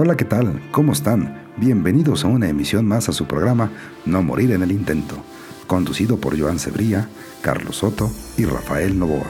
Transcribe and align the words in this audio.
Hola, 0.00 0.16
¿qué 0.16 0.24
tal? 0.24 0.62
¿Cómo 0.70 0.92
están? 0.92 1.42
Bienvenidos 1.56 2.24
a 2.24 2.28
una 2.28 2.48
emisión 2.48 2.86
más 2.86 3.08
a 3.08 3.12
su 3.12 3.26
programa 3.26 3.72
No 4.06 4.22
Morir 4.22 4.52
en 4.52 4.62
el 4.62 4.70
Intento, 4.70 5.16
conducido 5.66 6.18
por 6.18 6.38
Joan 6.38 6.60
Cebría, 6.60 7.08
Carlos 7.42 7.78
Soto 7.78 8.08
y 8.36 8.44
Rafael 8.44 8.96
Novoa. 8.96 9.26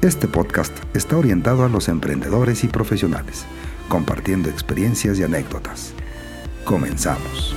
Este 0.00 0.26
podcast 0.26 0.76
está 0.92 1.16
orientado 1.16 1.64
a 1.64 1.68
los 1.68 1.88
emprendedores 1.88 2.64
y 2.64 2.66
profesionales, 2.66 3.44
compartiendo 3.88 4.50
experiencias 4.50 5.20
y 5.20 5.22
anécdotas. 5.22 5.92
Comenzamos. 6.64 7.54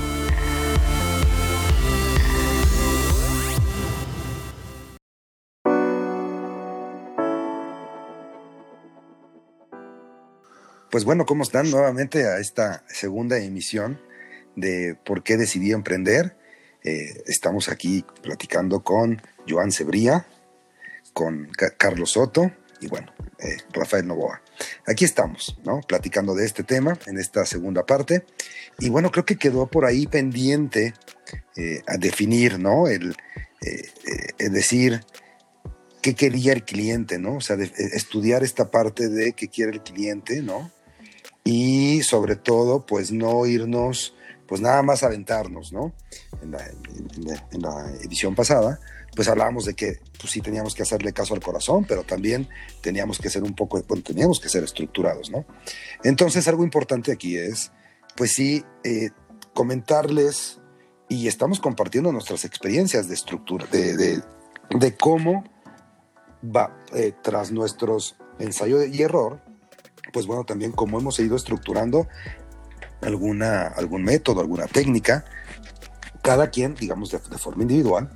Pues 10.95 11.04
bueno, 11.04 11.26
¿cómo 11.26 11.44
están 11.44 11.70
nuevamente 11.70 12.26
a 12.26 12.40
esta 12.40 12.85
segunda 12.88 13.38
emisión 13.38 13.99
de 14.55 14.95
por 15.04 15.23
qué 15.23 15.35
decidí 15.35 15.73
emprender? 15.73 16.38
Eh, 16.85 17.21
estamos 17.26 17.68
aquí 17.68 18.05
platicando 18.23 18.81
con 18.81 19.21
Joan 19.45 19.73
Cebría, 19.73 20.26
con 21.12 21.49
Carlos 21.77 22.12
Soto 22.12 22.49
y 22.80 22.88
bueno, 22.88 23.12
eh, 23.40 23.58
Rafael 23.73 24.08
Novoa. 24.08 24.41
Aquí 24.88 25.04
estamos, 25.04 25.59
¿no? 25.66 25.81
Platicando 25.81 26.34
de 26.34 26.45
este 26.45 26.63
tema 26.63 26.98
en 27.07 27.18
esta 27.18 27.46
segunda 27.46 27.85
parte. 27.85 28.26
Y 28.80 28.88
bueno, 28.88 29.12
creo 29.12 29.26
que 29.26 29.35
quedó 29.35 29.68
por 29.68 29.84
ahí 29.84 30.07
pendiente 30.07 30.93
eh, 31.57 31.82
a 31.88 31.98
definir, 31.98 32.57
¿no? 32.57 32.88
El, 32.88 33.18
decir 34.38 35.02
qué 36.02 36.16
quería 36.16 36.54
el 36.54 36.63
cliente, 36.63 37.20
¿no? 37.20 37.35
O 37.35 37.41
sea, 37.41 37.57
estudiar 37.57 38.46
esta 38.46 38.71
parte 38.71 39.10
de 39.10 39.34
qué 39.34 39.49
quiere 39.49 39.73
el 39.73 39.82
cliente, 39.84 40.41
¿no? 40.41 40.71
Y 41.48 42.01
sobre 42.01 42.35
todo, 42.35 42.88
pues 42.88 43.12
no 43.12 43.46
irnos, 43.46 44.15
pues 44.48 44.62
nada 44.62 44.82
más 44.82 45.04
aventarnos, 45.04 45.71
¿no? 45.71 45.93
En 46.41 46.51
la, 47.62 47.91
edición 48.01 48.34
pasada, 48.34 48.79
pues 49.15 49.27
hablábamos 49.27 49.66
de 49.66 49.76
que 49.76 49.99
pues 50.20 50.34
sí 50.34 50.41
teníamos 50.41 50.73
que 50.73 50.82
hacerle 50.82 51.13
caso 51.13 51.35
al 51.35 51.41
corazón, 51.41 51.85
pero 51.88 52.04
también 52.04 52.49
teníamos 52.82 53.20
que 53.20 53.29
ser 53.29 53.43
un 53.43 53.54
poco, 53.54 53.82
bueno, 53.88 54.04
teníamos 54.04 54.40
que 54.40 54.49
ser 54.49 54.63
estructurados, 54.63 55.29
¿no? 55.29 55.46
Entonces 56.04 56.48
algo 56.48 56.63
importante 56.63 57.12
aquí 57.12 57.38
es, 57.38 57.71
pues 58.18 58.34
sí, 58.34 58.66
eh, 58.84 59.12
comentarles 59.54 60.60
y 61.10 61.27
estamos 61.27 61.60
compartiendo 61.60 62.12
nuestras 62.12 62.43
experiencias 62.43 63.07
de 63.07 63.13
estructura, 63.13 63.68
de, 63.68 63.96
de, 63.96 64.96
cómo 64.97 65.44
va 66.44 66.75
eh, 66.96 67.13
tras 67.22 67.51
nuestros 67.51 68.16
ensayo 68.40 68.84
y 68.84 69.03
error, 69.03 69.44
pues 70.11 70.25
bueno, 70.25 70.44
también 70.44 70.72
cómo 70.72 71.00
hemos 71.00 71.19
ido 71.19 71.35
estructurando 71.35 72.07
alguna, 73.01 73.67
algún 73.67 74.03
método, 74.03 74.41
alguna 74.41 74.67
técnica, 74.67 75.25
cada 76.22 76.50
quien, 76.50 76.75
digamos, 76.75 77.11
de, 77.11 77.19
forma 77.38 77.63
individual. 77.63 78.09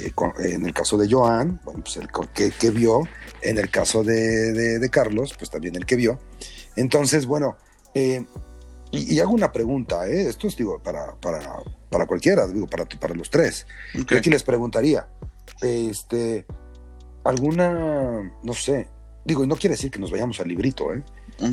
Eh, 0.00 0.12
en 0.38 0.64
el 0.64 0.72
caso 0.72 0.96
de 0.96 1.10
Joan, 1.10 1.60
bueno, 1.64 1.80
pues 1.82 1.96
el 1.96 2.08
que, 2.32 2.50
que 2.52 2.70
vio, 2.70 3.02
en 3.42 3.58
el 3.58 3.70
caso 3.70 4.02
de, 4.04 4.78
de, 4.78 4.90
Carlos, 4.90 5.34
pues 5.36 5.50
también 5.50 5.76
el 5.76 5.84
que 5.84 5.96
vio. 5.96 6.18
Entonces, 6.76 7.26
bueno, 7.26 7.56
eh, 7.94 8.24
y, 8.92 9.20
hago 9.20 9.32
una 9.32 9.52
pregunta, 9.52 10.08
¿eh? 10.08 10.28
esto 10.28 10.48
es 10.48 10.56
digo, 10.56 10.80
para, 10.82 11.14
para, 11.16 11.40
para 11.90 12.06
cualquiera, 12.06 12.46
digo, 12.46 12.66
para, 12.66 12.86
para 12.86 13.14
los 13.14 13.30
tres. 13.30 13.66
Yo 13.94 14.18
aquí 14.18 14.30
les 14.30 14.42
preguntaría, 14.42 15.08
este, 15.60 16.46
alguna, 17.24 18.32
no 18.42 18.54
sé, 18.54 18.88
digo, 19.24 19.44
y 19.44 19.46
no 19.46 19.56
quiere 19.56 19.74
decir 19.74 19.90
que 19.90 19.98
nos 19.98 20.10
vayamos 20.10 20.40
al 20.40 20.48
librito, 20.48 20.92
¿eh? 20.92 21.02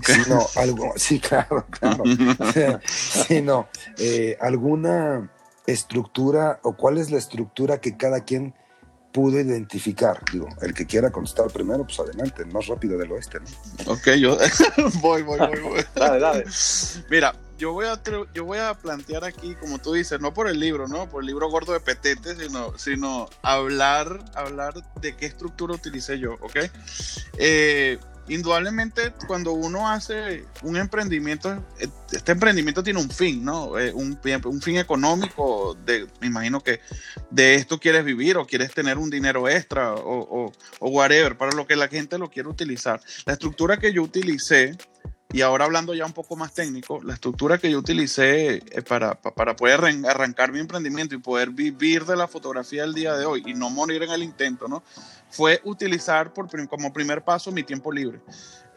Sino 0.04 0.46
algo, 0.56 0.94
sí, 0.96 1.20
claro, 1.20 1.66
claro. 1.70 2.04
sino 2.86 3.70
eh, 3.98 4.38
alguna 4.42 5.32
estructura 5.66 6.60
o 6.64 6.76
cuál 6.76 6.98
es 6.98 7.12
la 7.12 7.18
estructura 7.18 7.80
que 7.80 7.98
cada 7.98 8.22
quien 8.22 8.54
pudo 9.12 9.40
identificar. 9.40 10.22
Digo, 10.32 10.48
el 10.62 10.74
que 10.74 10.86
quiera 10.86 11.10
contestar 11.12 11.48
primero, 11.48 11.84
pues 11.86 12.00
adelante, 12.00 12.46
más 12.46 12.68
rápido 12.68 12.98
del 12.98 13.12
oeste, 13.12 13.40
¿no? 13.40 13.94
Ok, 13.94 14.10
yo 14.20 14.38
voy, 15.02 15.24
voy, 15.24 15.40
voy, 15.40 15.60
voy. 15.60 15.86
dale, 15.96 16.20
dale. 16.20 16.46
Mira, 17.10 17.34
yo 17.58 17.74
voy, 17.74 17.88
a, 17.88 18.00
yo 18.34 18.46
voy 18.46 18.60
a 18.60 18.76
plantear 18.76 19.24
aquí, 19.24 19.56
como 19.56 19.80
tú 19.80 19.94
dices, 19.94 20.22
no 20.22 20.34
por 20.34 20.48
el 20.48 20.60
libro, 20.60 20.88
¿no? 20.88 21.10
Por 21.10 21.24
el 21.24 21.28
libro 21.28 21.50
gordo 21.50 21.74
de 21.74 21.80
Petete, 21.80 22.36
sino, 22.36 22.78
sino 22.78 23.28
hablar, 23.42 24.24
hablar 24.36 24.76
de 25.02 25.16
qué 25.16 25.26
estructura 25.26 25.74
utilicé 25.74 26.20
yo, 26.20 26.34
¿ok? 26.34 26.58
Eh, 27.38 27.98
indudablemente 28.30 29.14
cuando 29.28 29.54
uno 29.54 29.90
hace 29.90 30.46
un 30.64 30.78
emprendimiento, 30.78 31.64
este 32.12 32.32
emprendimiento 32.32 32.84
tiene 32.84 33.00
un 33.00 33.10
fin, 33.10 33.44
¿no? 33.44 33.78
Eh, 33.78 33.94
un, 33.94 34.20
un, 34.46 34.62
fin 34.62 34.78
económico, 34.78 35.76
de, 35.86 36.08
me 36.20 36.28
imagino 36.28 36.62
que 36.62 36.80
de 37.32 37.56
esto 37.56 37.80
quieres 37.80 38.04
vivir 38.04 38.38
o 38.38 38.46
quieres 38.46 38.74
tener 38.74 38.98
un 38.98 39.10
dinero 39.10 39.48
extra 39.48 39.94
o, 39.94 40.46
o, 40.46 40.52
o 40.80 40.90
whatever, 40.90 41.38
para 41.38 41.52
lo 41.52 41.68
que 41.68 41.76
la 41.76 41.88
gente 41.88 42.18
lo 42.18 42.30
quiere 42.30 42.50
utilizar. 42.50 43.02
La 43.26 43.34
estructura 43.34 43.78
que 43.78 43.94
yo 43.94 44.04
utilicé 44.04 44.78
y 45.32 45.42
ahora 45.42 45.66
hablando 45.66 45.94
ya 45.94 46.06
un 46.06 46.14
poco 46.14 46.38
más 46.38 46.54
técnico, 46.54 47.02
la 47.04 47.14
estructura 47.14 47.58
que 47.58 47.70
yo 47.70 47.80
utilicé 47.80 48.56
eh, 48.56 48.82
para, 48.82 49.16
para 49.16 49.56
poder 49.58 49.82
arrancar 50.08 50.54
mi 50.54 50.60
emprendimiento 50.60 51.16
y 51.16 51.18
poder 51.18 51.50
vivir 51.50 52.06
de 52.06 52.16
la 52.16 52.28
fotografía 52.28 52.86
el 52.86 52.94
día 52.94 53.14
de 53.16 53.26
hoy 53.26 53.44
y 53.46 53.54
no 53.54 53.70
morir 53.70 54.04
en 54.04 54.12
el 54.12 54.24
intento, 54.24 54.70
¿no? 54.70 54.84
Fue 55.30 55.60
utilizar 55.66 56.34
por, 56.34 56.48
como 56.70 56.94
primer 56.94 57.24
paso 57.24 57.52
mi 57.52 57.64
tiempo 57.64 57.92
libre. 57.92 58.22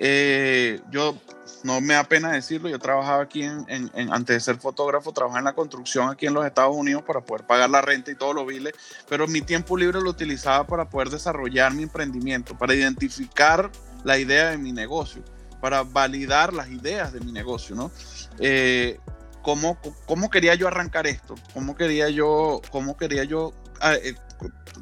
Eh, 0.00 0.80
yo, 0.90 1.16
no 1.62 1.80
me 1.80 1.94
da 1.94 2.02
pena 2.02 2.32
decirlo, 2.32 2.68
yo 2.68 2.80
trabajaba 2.80 3.22
aquí 3.22 3.44
en, 3.44 3.64
en, 3.68 4.12
antes 4.12 4.34
de 4.34 4.40
ser 4.40 4.56
fotógrafo, 4.56 5.12
trabajaba 5.12 5.38
en 5.38 5.44
la 5.44 5.52
construcción 5.52 6.08
aquí 6.08 6.26
en 6.26 6.34
los 6.34 6.44
Estados 6.44 6.74
Unidos 6.74 7.04
para 7.04 7.20
poder 7.20 7.46
pagar 7.46 7.70
la 7.70 7.80
renta 7.80 8.10
y 8.10 8.16
todos 8.16 8.34
los 8.34 8.46
biles, 8.46 8.72
pero 9.08 9.28
mi 9.28 9.40
tiempo 9.40 9.76
libre 9.76 10.00
lo 10.00 10.10
utilizaba 10.10 10.66
para 10.66 10.88
poder 10.88 11.10
desarrollar 11.10 11.72
mi 11.74 11.84
emprendimiento, 11.84 12.58
para 12.58 12.74
identificar 12.74 13.70
la 14.02 14.18
idea 14.18 14.50
de 14.50 14.58
mi 14.58 14.72
negocio 14.72 15.22
para 15.60 15.82
validar 15.82 16.52
las 16.52 16.68
ideas 16.70 17.12
de 17.12 17.20
mi 17.20 17.32
negocio, 17.32 17.76
¿no? 17.76 17.90
Eh, 18.38 18.98
¿cómo, 19.42 19.78
¿cómo, 20.06 20.30
quería 20.30 20.54
yo 20.54 20.66
arrancar 20.66 21.06
esto? 21.06 21.34
¿Cómo 21.54 21.74
quería 21.74 22.08
yo, 22.08 22.60
cómo 22.70 22.96
quería 22.96 23.24
yo 23.24 23.52
ah, 23.80 23.94
eh, 23.94 24.14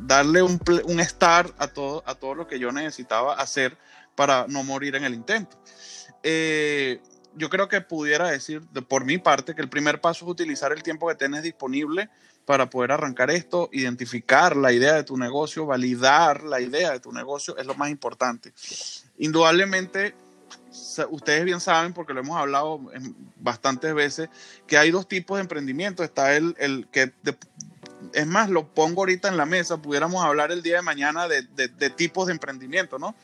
darle 0.01 0.43
un, 0.43 0.61
un 0.85 1.01
start 1.01 1.55
a 1.59 1.69
todo, 1.69 2.03
a 2.07 2.15
todo 2.15 2.35
lo 2.35 2.47
que 2.47 2.59
yo 2.59 2.73
necesitaba 2.73 3.35
hacer 3.35 3.77
para 4.15 4.47
no 4.49 4.63
morir 4.63 4.95
en 4.97 5.05
el 5.05 5.15
intento? 5.15 5.57
Eh, 6.23 7.01
yo 7.35 7.49
creo 7.49 7.69
que 7.69 7.81
pudiera 7.81 8.31
decir 8.31 8.63
de, 8.71 8.83
por 8.83 9.05
mi 9.05 9.19
parte 9.19 9.55
que 9.55 9.63
el 9.63 9.69
primer 9.69 10.01
paso 10.01 10.25
es 10.25 10.31
utilizar 10.31 10.73
el 10.73 10.83
tiempo 10.83 11.09
que 11.09 11.15
tienes 11.15 11.43
disponible 11.43 12.11
para 12.45 12.71
poder 12.71 12.93
arrancar 12.93 13.31
esto, 13.31 13.69
identificar 13.73 14.57
la 14.57 14.73
idea 14.73 14.95
de 14.95 15.05
tu 15.05 15.17
negocio, 15.17 15.67
validar 15.67 16.43
la 16.45 16.61
idea 16.61 16.93
de 16.93 17.01
tu 17.01 17.13
negocio 17.13 17.57
es 17.59 17.67
lo 17.67 17.75
más 17.75 17.91
importante. 17.91 18.53
Indudablemente 19.19 20.15
ustedes 21.11 21.45
bien 21.45 21.61
saben, 21.61 21.93
porque 21.93 22.15
lo 22.15 22.21
hemos 22.21 22.37
hablado 22.37 22.81
bastantes 23.37 23.95
veces, 23.95 24.29
que 24.67 24.79
hay 24.79 24.91
dos 24.91 25.09
tipos 25.09 25.39
de 25.39 25.43
emprendimiento. 25.43 26.03
Está 26.03 26.37
el, 26.37 26.55
el 26.59 26.89
que, 26.91 27.13
es 28.13 28.27
más, 28.27 28.51
lo 28.51 28.67
pongo 28.67 29.03
ahorita 29.03 29.29
en 29.29 29.37
la 29.37 29.47
mesa, 29.47 29.79
pudiéramos 29.79 30.25
hablar 30.25 30.53
el 30.53 30.63
día 30.63 30.77
de 30.77 30.83
mañana 30.83 31.29
de, 31.29 31.43
de, 31.43 31.91
tipos 31.91 32.27
de 32.27 32.33
emprendimiento, 32.33 32.99
¿no? 32.99 33.15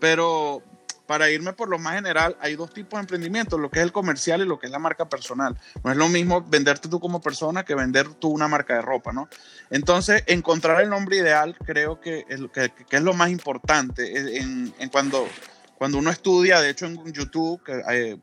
Pero 0.00 0.62
para 1.06 1.30
irme 1.30 1.52
por 1.52 1.68
lo 1.68 1.78
más 1.78 1.96
general, 1.96 2.36
hay 2.40 2.56
dos 2.56 2.72
tipos 2.72 2.96
de 2.98 3.00
emprendimiento, 3.00 3.58
lo 3.58 3.70
que 3.70 3.80
es 3.80 3.84
el 3.84 3.92
comercial 3.92 4.40
y 4.40 4.46
lo 4.46 4.58
que 4.58 4.66
es 4.66 4.72
la 4.72 4.78
marca 4.78 5.08
personal. 5.08 5.58
No 5.84 5.90
es 5.90 5.96
lo 5.96 6.08
mismo 6.08 6.42
venderte 6.42 6.88
tú 6.88 7.00
como 7.00 7.20
persona 7.20 7.64
que 7.64 7.74
vender 7.74 8.08
tú 8.14 8.28
una 8.28 8.48
marca 8.48 8.74
de 8.74 8.82
ropa, 8.82 9.12
¿no? 9.12 9.28
Entonces, 9.70 10.22
encontrar 10.26 10.80
el 10.80 10.88
nombre 10.88 11.16
ideal 11.16 11.56
creo 11.66 12.00
que 12.00 12.24
es, 12.28 12.40
que, 12.52 12.70
que 12.70 12.96
es 12.96 13.02
lo 13.02 13.12
más 13.14 13.30
importante 13.30 14.38
en, 14.38 14.72
en 14.78 14.88
cuando 14.88 15.28
cuando 15.82 15.98
uno 15.98 16.10
estudia, 16.10 16.60
de 16.60 16.70
hecho 16.70 16.86
en 16.86 17.12
YouTube, 17.12 17.60
eh, 17.90 18.16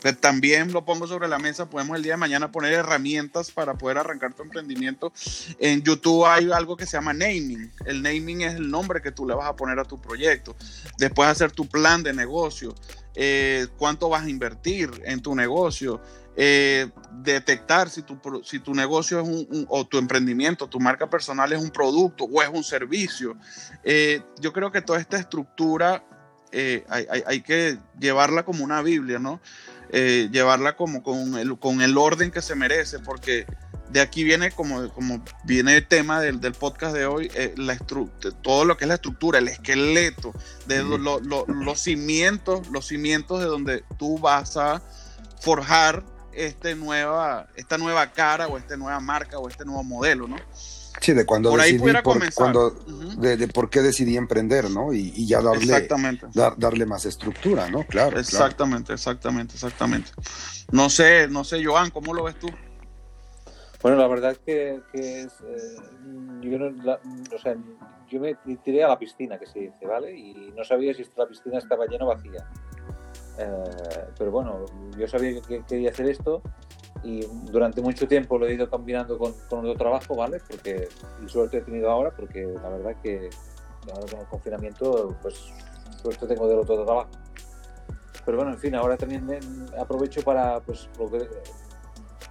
que, 0.00 0.12
también 0.12 0.72
lo 0.72 0.84
pongo 0.84 1.08
sobre 1.08 1.26
la 1.26 1.40
mesa, 1.40 1.68
podemos 1.68 1.96
el 1.96 2.04
día 2.04 2.12
de 2.12 2.18
mañana 2.18 2.52
poner 2.52 2.74
herramientas 2.74 3.50
para 3.50 3.74
poder 3.74 3.98
arrancar 3.98 4.34
tu 4.34 4.44
emprendimiento. 4.44 5.12
En 5.58 5.82
YouTube 5.82 6.24
hay 6.24 6.52
algo 6.52 6.76
que 6.76 6.86
se 6.86 6.92
llama 6.92 7.12
naming. 7.12 7.72
El 7.86 8.02
naming 8.02 8.42
es 8.42 8.54
el 8.54 8.70
nombre 8.70 9.02
que 9.02 9.10
tú 9.10 9.26
le 9.26 9.34
vas 9.34 9.48
a 9.48 9.56
poner 9.56 9.80
a 9.80 9.84
tu 9.84 10.00
proyecto. 10.00 10.54
Después 10.96 11.28
hacer 11.28 11.50
tu 11.50 11.66
plan 11.68 12.04
de 12.04 12.12
negocio. 12.12 12.72
Eh, 13.16 13.66
cuánto 13.78 14.08
vas 14.08 14.22
a 14.22 14.30
invertir 14.30 14.88
en 15.04 15.22
tu 15.22 15.34
negocio. 15.34 16.00
Eh, 16.36 16.88
detectar 17.14 17.90
si 17.90 18.02
tu, 18.02 18.16
si 18.44 18.60
tu 18.60 18.74
negocio 18.74 19.20
es 19.20 19.28
un, 19.28 19.66
o 19.68 19.84
tu 19.84 19.98
emprendimiento, 19.98 20.68
tu 20.68 20.78
marca 20.78 21.10
personal 21.10 21.52
es 21.52 21.60
un 21.60 21.70
producto 21.70 22.26
o 22.26 22.42
es 22.44 22.48
un 22.48 22.62
servicio. 22.62 23.36
yo 24.38 24.52
creo 24.52 24.70
que 24.70 24.82
toda 24.82 25.00
esta 25.00 25.16
estructura 25.16 26.04
eh, 26.52 26.84
hay, 26.88 27.40
que 27.40 27.78
llevarla 27.98 28.44
como 28.44 28.64
una 28.64 28.82
Biblia, 28.82 29.18
¿no? 29.18 29.40
Eh, 29.90 30.28
llevarla 30.30 30.76
como 30.76 31.02
con 31.02 31.36
el, 31.36 31.58
con 31.58 31.82
el 31.82 31.98
orden 31.98 32.30
que 32.30 32.42
se 32.42 32.54
merece, 32.54 32.98
porque 32.98 33.46
de 33.90 34.00
aquí 34.00 34.24
viene 34.24 34.50
como, 34.50 34.88
como 34.94 35.22
viene 35.44 35.76
el 35.76 35.86
tema 35.86 36.20
del, 36.20 36.40
podcast 36.52 36.94
de 36.94 37.06
hoy, 37.06 37.30
eh, 37.34 37.54
la 37.56 37.76
todo 38.42 38.64
lo 38.64 38.76
que 38.76 38.84
es 38.84 38.88
la 38.88 38.94
estructura, 38.94 39.38
el 39.38 39.48
esqueleto, 39.48 40.32
de 40.66 40.82
los 40.82 41.80
cimientos, 41.80 42.68
los 42.68 42.86
cimientos 42.86 43.40
de 43.40 43.46
donde 43.46 43.84
tú 43.98 44.18
vas 44.18 44.56
a 44.56 44.82
forjar 45.40 46.04
este 46.32 46.74
nueva, 46.74 47.48
esta 47.56 47.76
nueva 47.76 48.12
cara 48.12 48.48
o 48.48 48.56
esta 48.56 48.76
nueva 48.76 49.00
marca 49.00 49.38
o 49.38 49.48
este 49.48 49.64
nuevo 49.64 49.84
modelo, 49.84 50.26
¿no? 50.26 50.36
Sí, 51.00 51.12
de 51.12 51.26
cuando 51.26 51.56
decidí, 51.56 51.78
por, 52.02 52.34
cuando, 52.34 52.70
de, 52.70 53.48
por 53.48 53.70
qué 53.70 53.80
decidí 53.80 54.16
emprender, 54.16 54.70
¿no? 54.70 54.92
Y, 54.92 55.26
ya 55.26 55.40
darle, 55.40 55.88
darle 56.56 56.86
más 56.86 57.04
estructura, 57.06 57.68
¿no? 57.70 57.84
Claro. 57.84 58.18
Exactamente, 58.18 58.92
exactamente, 58.92 59.54
exactamente. 59.54 60.10
No 60.70 60.90
sé, 60.90 61.28
no 61.28 61.44
sé, 61.44 61.64
Joan, 61.64 61.90
¿cómo 61.90 62.14
lo 62.14 62.24
ves 62.24 62.38
tú? 62.38 62.48
Bueno, 63.82 63.96
la 63.98 64.06
verdad 64.06 64.36
que, 64.46 64.80
que 64.92 65.22
es, 65.22 65.32
eh, 65.44 65.76
yo, 66.40 66.58
no, 66.58 66.98
o 67.34 67.38
sea, 67.38 67.56
yo 68.08 68.20
me 68.20 68.36
tiré 68.62 68.84
a 68.84 68.88
la 68.88 68.98
piscina, 68.98 69.38
que 69.38 69.46
se 69.46 69.58
dice, 69.58 69.86
¿vale? 69.86 70.16
Y 70.16 70.52
no 70.56 70.62
sabía 70.62 70.94
si 70.94 71.04
la 71.16 71.26
piscina 71.26 71.58
estaba 71.58 71.86
llena 71.86 72.04
o 72.04 72.08
vacía. 72.08 72.46
Eh, 73.38 74.04
pero 74.18 74.30
bueno, 74.30 74.66
yo 74.96 75.08
sabía 75.08 75.40
que 75.40 75.64
quería 75.64 75.90
hacer 75.90 76.08
esto 76.10 76.42
y 77.04 77.26
durante 77.50 77.80
mucho 77.80 78.06
tiempo 78.06 78.38
lo 78.38 78.46
he 78.46 78.54
ido 78.54 78.70
combinando 78.70 79.18
con, 79.18 79.32
con 79.48 79.60
otro 79.60 79.74
trabajo, 79.74 80.14
¿vale? 80.14 80.40
Porque 80.48 80.88
y 81.24 81.28
suerte 81.28 81.58
he 81.58 81.62
tenido 81.62 81.90
ahora, 81.90 82.10
porque 82.10 82.46
la 82.46 82.68
verdad 82.68 82.96
que 83.02 83.28
ahora 83.92 84.06
con 84.10 84.20
el 84.20 84.26
confinamiento, 84.26 85.16
pues 85.22 85.52
suerte 86.00 86.26
tengo 86.26 86.48
del 86.48 86.60
otro 86.60 86.84
trabajo. 86.84 87.10
Pero 88.24 88.36
bueno, 88.36 88.52
en 88.52 88.58
fin, 88.58 88.74
ahora 88.74 88.96
también 88.96 89.26
aprovecho 89.78 90.22
para, 90.22 90.60
pues, 90.60 90.88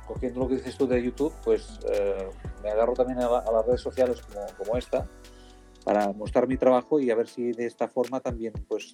cogiendo 0.07 0.39
lo 0.39 0.47
que 0.47 0.55
dices 0.55 0.77
tú 0.77 0.87
de 0.87 1.03
YouTube, 1.03 1.33
pues 1.43 1.79
eh, 1.91 2.29
me 2.63 2.71
agarro 2.71 2.93
también 2.93 3.19
a, 3.19 3.25
a, 3.25 3.51
las 3.51 3.65
redes 3.65 3.81
sociales 3.81 4.21
como, 4.21 4.45
como 4.57 4.77
esta 4.77 5.05
para 5.83 6.11
mostrar 6.13 6.47
mi 6.47 6.57
trabajo 6.57 6.99
y 6.99 7.09
a 7.09 7.15
ver 7.15 7.27
si 7.27 7.51
de 7.51 7.65
esta 7.65 7.87
forma 7.87 8.19
también, 8.19 8.53
pues, 8.67 8.91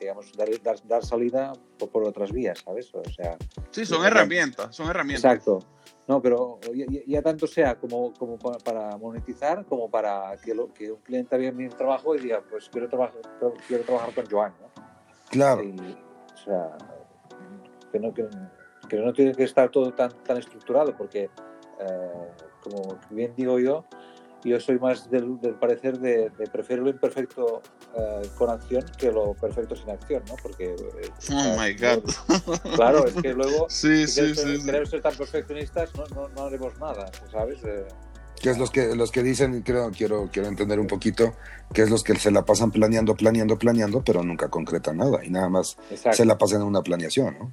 digamos, 0.00 0.32
dar, 0.32 0.48
dar, 0.84 1.04
salida 1.04 1.52
por, 1.78 2.04
otras 2.04 2.32
vías, 2.32 2.58
¿sabes? 2.64 2.92
O 2.94 3.04
sea, 3.04 3.36
sí, 3.70 3.86
son 3.86 4.04
herramientas, 4.04 4.74
son 4.74 4.88
herramientas. 4.88 5.24
Exacto. 5.24 5.60
No, 6.08 6.22
pero 6.22 6.60
ya, 7.06 7.22
tanto 7.22 7.46
sea 7.46 7.74
como, 7.76 8.12
como 8.12 8.38
para 8.38 8.96
monetizar, 8.96 9.64
como 9.66 9.90
para 9.90 10.36
que, 10.42 10.54
lo, 10.54 10.72
que 10.72 10.92
un 10.92 11.00
cliente 11.00 11.36
vea 11.36 11.50
mi 11.50 11.68
trabajo 11.68 12.14
y 12.14 12.20
diga, 12.20 12.42
pues 12.48 12.68
quiero 12.68 12.88
trabajar, 12.88 13.20
quiero 13.66 13.82
trabajar 13.82 14.14
con 14.14 14.26
Joan, 14.30 14.54
¿no? 14.60 14.70
Claro. 15.30 15.62
o 15.62 16.36
sea, 16.36 16.76
que 17.90 17.98
no, 17.98 18.14
que, 18.14 18.28
que, 18.88 18.96
no 18.98 19.12
tiene 19.12 19.32
que 19.32 19.42
estar 19.42 19.68
todo 19.68 19.92
tan, 19.92 20.12
tan 20.22 20.36
estructurado, 20.36 20.96
porque, 20.96 21.24
eh, 21.80 22.30
como 22.62 22.98
bien 23.10 23.34
digo 23.36 23.58
yo, 23.58 23.84
yo 24.44 24.60
soy 24.60 24.78
más 24.78 25.10
del, 25.10 25.38
parecer 25.60 25.98
de, 25.98 26.30
prefiero 26.52 26.84
lo 26.84 26.90
imperfecto 26.90 27.62
eh, 27.96 28.28
con 28.36 28.50
acción 28.50 28.84
que 28.96 29.10
lo 29.10 29.34
perfecto 29.34 29.74
sin 29.74 29.90
acción, 29.90 30.22
¿no? 30.28 30.36
Porque... 30.42 30.74
Eh, 30.74 31.10
oh, 31.32 31.56
my 31.58 31.74
God. 31.74 32.74
claro, 32.74 33.06
es 33.06 33.14
que 33.14 33.32
luego... 33.32 33.66
sí, 33.68 34.06
sí, 34.06 34.34
sí, 34.34 34.64
querer 34.64 34.86
ser 34.86 35.02
tan 35.02 35.14
perfeccionistas 35.16 35.94
no, 35.96 36.06
no, 36.14 36.28
no 36.28 36.42
haremos 36.42 36.78
nada, 36.78 37.10
¿sabes? 37.30 37.58
Eh, 37.64 37.86
que 38.40 38.50
es 38.50 38.58
los 38.58 38.70
que 38.70 38.94
los 38.94 39.10
que 39.10 39.22
dicen 39.22 39.62
creo 39.62 39.90
quiero 39.90 40.28
quiero 40.30 40.48
entender 40.48 40.78
un 40.78 40.86
poquito 40.86 41.34
que 41.72 41.80
es 41.80 41.88
los 41.88 42.04
que 42.04 42.14
se 42.16 42.30
la 42.30 42.44
pasan 42.44 42.70
planeando 42.70 43.14
planeando 43.14 43.58
planeando 43.58 44.04
pero 44.04 44.22
nunca 44.22 44.48
concretan 44.50 44.98
nada 44.98 45.24
y 45.24 45.30
nada 45.30 45.48
más 45.48 45.78
se 46.12 46.24
la 46.26 46.36
pasan 46.36 46.60
en 46.60 46.66
una 46.66 46.82
planeación 46.82 47.38
no 47.38 47.52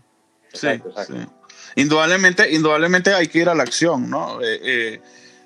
sí, 0.52 0.68
sí. 1.08 1.14
indudablemente 1.78 2.54
indudablemente 2.54 3.14
hay 3.14 3.28
que 3.28 3.40
ir 3.40 3.48
a 3.48 3.56
la 3.56 3.64
acción 3.64 4.10
no 4.10 4.42
eh, 4.42 5.00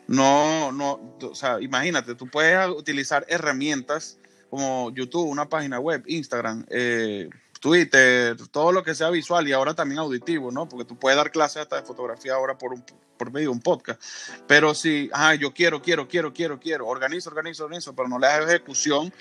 no, 0.08 0.72
no, 0.72 1.18
o 1.22 1.36
sea, 1.36 1.62
imagínate, 1.62 2.16
tú 2.16 2.28
puedes 2.28 2.68
utilizar 2.70 3.26
herramientas 3.30 4.18
como 4.50 4.92
YouTube, 4.94 5.28
una 5.28 5.50
página 5.50 5.80
web, 5.80 6.04
Instagram, 6.08 6.66
eh, 6.70 7.30
Twitter, 7.60 8.38
todo 8.52 8.72
lo 8.72 8.84
que 8.84 8.96
sea 8.96 9.10
visual 9.10 9.48
y 9.48 9.54
ahora 9.54 9.74
también 9.74 10.00
auditivo, 10.00 10.52
¿no? 10.52 10.68
Porque 10.68 10.86
tú 10.86 10.98
puedes 10.98 11.18
dar 11.18 11.32
clases 11.32 11.64
hasta 11.64 11.78
de 11.78 11.84
fotografía 11.84 12.34
ahora 12.34 12.58
por, 12.58 12.74
un, 12.74 12.84
por 13.18 13.32
medio 13.32 13.50
de 13.50 13.56
un 13.56 13.62
podcast. 13.62 14.02
Pero 14.48 14.74
si, 14.74 15.10
ah, 15.14 15.36
yo 15.36 15.54
quiero, 15.54 15.82
quiero, 15.82 16.08
quiero, 16.08 16.34
quiero, 16.34 16.60
quiero, 16.60 16.88
organizo, 16.88 17.30
organizo, 17.30 17.66
organizo, 17.66 17.96
pero 17.96 18.08
no 18.08 18.20
le 18.20 18.28
das 18.28 18.50
ejecución, 18.50 19.14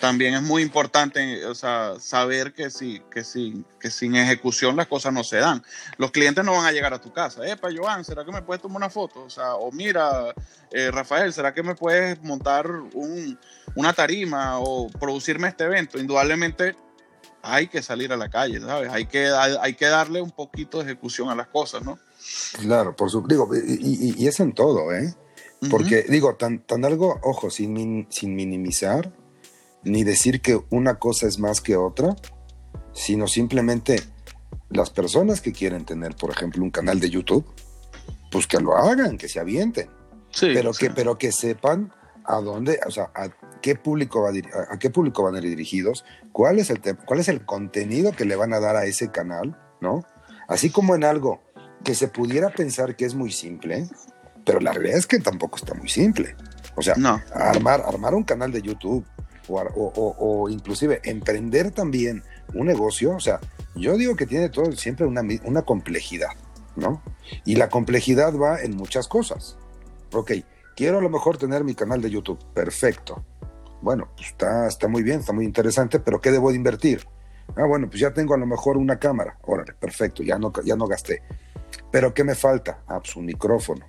también 0.00 0.34
es 0.34 0.42
muy 0.42 0.62
importante 0.62 1.44
o 1.44 1.54
sea, 1.54 1.94
saber 2.00 2.52
que, 2.52 2.70
si, 2.70 3.00
que, 3.10 3.22
si, 3.22 3.64
que 3.78 3.90
sin 3.90 4.16
ejecución 4.16 4.74
las 4.76 4.86
cosas 4.86 5.12
no 5.12 5.22
se 5.22 5.36
dan. 5.36 5.62
Los 5.98 6.10
clientes 6.10 6.44
no 6.44 6.52
van 6.52 6.66
a 6.66 6.72
llegar 6.72 6.94
a 6.94 7.00
tu 7.00 7.12
casa. 7.12 7.46
Epa, 7.46 7.68
Joan, 7.74 8.04
¿será 8.04 8.24
que 8.24 8.32
me 8.32 8.42
puedes 8.42 8.62
tomar 8.62 8.78
una 8.78 8.90
foto? 8.90 9.22
O 9.22 9.30
sea, 9.30 9.54
o 9.54 9.70
mira, 9.70 10.34
eh, 10.72 10.90
Rafael, 10.90 11.32
¿será 11.32 11.52
que 11.52 11.62
me 11.62 11.74
puedes 11.74 12.20
montar 12.22 12.68
un, 12.70 13.38
una 13.74 13.92
tarima 13.92 14.58
o 14.58 14.88
producirme 14.88 15.48
este 15.48 15.64
evento? 15.64 15.98
Indudablemente 15.98 16.74
hay 17.42 17.68
que 17.68 17.82
salir 17.82 18.12
a 18.12 18.16
la 18.16 18.28
calle, 18.28 18.60
¿sabes? 18.60 18.90
Hay 18.90 19.06
que, 19.06 19.28
hay, 19.28 19.74
que 19.74 19.86
darle 19.86 20.20
un 20.20 20.30
poquito 20.30 20.78
de 20.78 20.84
ejecución 20.84 21.28
a 21.30 21.34
las 21.34 21.48
cosas, 21.48 21.82
¿no? 21.82 21.98
Claro, 22.60 22.94
por 22.94 23.10
supuesto. 23.10 23.48
Y, 23.54 24.26
es 24.26 24.40
en 24.40 24.52
todo, 24.52 24.92
¿eh? 24.92 25.14
Porque, 25.70 26.04
digo, 26.08 26.36
tan, 26.36 26.60
tan 26.60 26.84
algo, 26.84 27.20
ojo, 27.22 27.50
sin, 27.50 28.06
sin 28.10 28.34
minimizar, 28.34 29.12
ni 29.84 30.04
decir 30.04 30.40
que 30.40 30.60
una 30.70 30.98
cosa 30.98 31.26
es 31.26 31.38
más 31.38 31.60
que 31.60 31.76
otra, 31.76 32.16
sino 32.92 33.26
simplemente 33.26 34.02
las 34.70 34.90
personas 34.90 35.40
que 35.40 35.52
quieren 35.52 35.84
tener, 35.84 36.16
por 36.16 36.30
ejemplo, 36.30 36.62
un 36.62 36.70
canal 36.70 37.00
de 37.00 37.10
YouTube, 37.10 37.44
pues 38.30 38.46
que 38.46 38.58
lo 38.58 38.76
hagan, 38.76 39.18
que 39.18 39.28
se 39.28 39.40
avienten. 39.40 39.90
pero, 40.40 40.72
Que, 40.72 40.90
pero 40.90 41.18
que 41.18 41.32
sepan 41.32 41.92
a 42.24 42.40
dónde, 42.40 42.78
o 42.86 42.90
sea, 42.90 43.10
a 43.14 43.28
qué 43.60 43.74
público 43.74 44.22
va 44.22 44.30
a, 44.30 44.78
qué 44.78 44.90
público 44.90 45.22
van 45.22 45.34
a 45.34 45.38
ir 45.38 45.44
dirigidos, 45.44 46.04
cuál 46.32 46.58
es 46.58 46.70
el 46.70 46.80
cuál 46.80 47.20
es 47.20 47.28
el 47.28 47.44
contenido 47.44 48.12
que 48.12 48.24
le 48.24 48.36
van 48.36 48.52
a 48.52 48.60
dar 48.60 48.76
a 48.76 48.84
ese 48.84 49.10
canal, 49.10 49.56
¿no? 49.80 50.04
Así 50.48 50.70
como 50.70 50.94
en 50.94 51.04
algo 51.04 51.42
que 51.84 51.94
se 51.94 52.08
pudiera 52.08 52.50
pensar 52.50 52.96
que 52.96 53.04
es 53.04 53.14
muy 53.14 53.32
simple, 53.32 53.88
pero 54.44 54.60
la 54.60 54.72
realidad 54.72 54.98
es 54.98 55.06
que 55.06 55.18
tampoco 55.18 55.56
está 55.56 55.74
muy 55.74 55.88
simple. 55.88 56.34
O 56.76 56.82
sea, 56.82 56.94
armar, 57.34 57.82
armar 57.82 58.14
un 58.14 58.24
canal 58.24 58.52
de 58.52 58.62
YouTube, 58.62 59.04
o, 59.48 60.48
inclusive 60.48 61.00
emprender 61.04 61.72
también 61.72 62.22
un 62.54 62.66
negocio, 62.66 63.14
o 63.14 63.20
sea, 63.20 63.40
yo 63.74 63.96
digo 63.96 64.16
que 64.16 64.26
tiene 64.26 64.48
todo 64.48 64.72
siempre 64.72 65.06
una, 65.06 65.22
una 65.44 65.62
complejidad, 65.62 66.30
¿no? 66.76 67.02
Y 67.44 67.56
la 67.56 67.68
complejidad 67.68 68.36
va 68.36 68.60
en 68.60 68.76
muchas 68.76 69.08
cosas. 69.08 69.56
Ok, 70.12 70.32
quiero 70.76 70.98
a 70.98 71.02
lo 71.02 71.10
mejor 71.10 71.38
tener 71.38 71.64
mi 71.64 71.74
canal 71.74 72.00
de 72.00 72.10
YouTube, 72.10 72.38
perfecto. 72.54 73.24
Bueno, 73.82 74.08
pues 74.16 74.28
está, 74.28 74.66
está 74.66 74.88
muy 74.88 75.02
bien, 75.02 75.20
está 75.20 75.32
muy 75.32 75.44
interesante, 75.44 76.00
pero 76.00 76.20
¿qué 76.20 76.30
debo 76.30 76.50
de 76.50 76.56
invertir? 76.56 77.06
Ah, 77.56 77.66
bueno, 77.66 77.88
pues 77.88 78.00
ya 78.00 78.12
tengo 78.12 78.34
a 78.34 78.38
lo 78.38 78.46
mejor 78.46 78.76
una 78.76 78.98
cámara. 78.98 79.38
Órale, 79.42 79.72
perfecto, 79.74 80.22
ya 80.22 80.38
no, 80.38 80.52
ya 80.64 80.76
no 80.76 80.86
gasté. 80.86 81.22
Pero 81.90 82.14
¿qué 82.14 82.24
me 82.24 82.34
falta? 82.34 82.82
Ah, 82.86 83.00
pues 83.00 83.16
un 83.16 83.26
micrófono. 83.26 83.86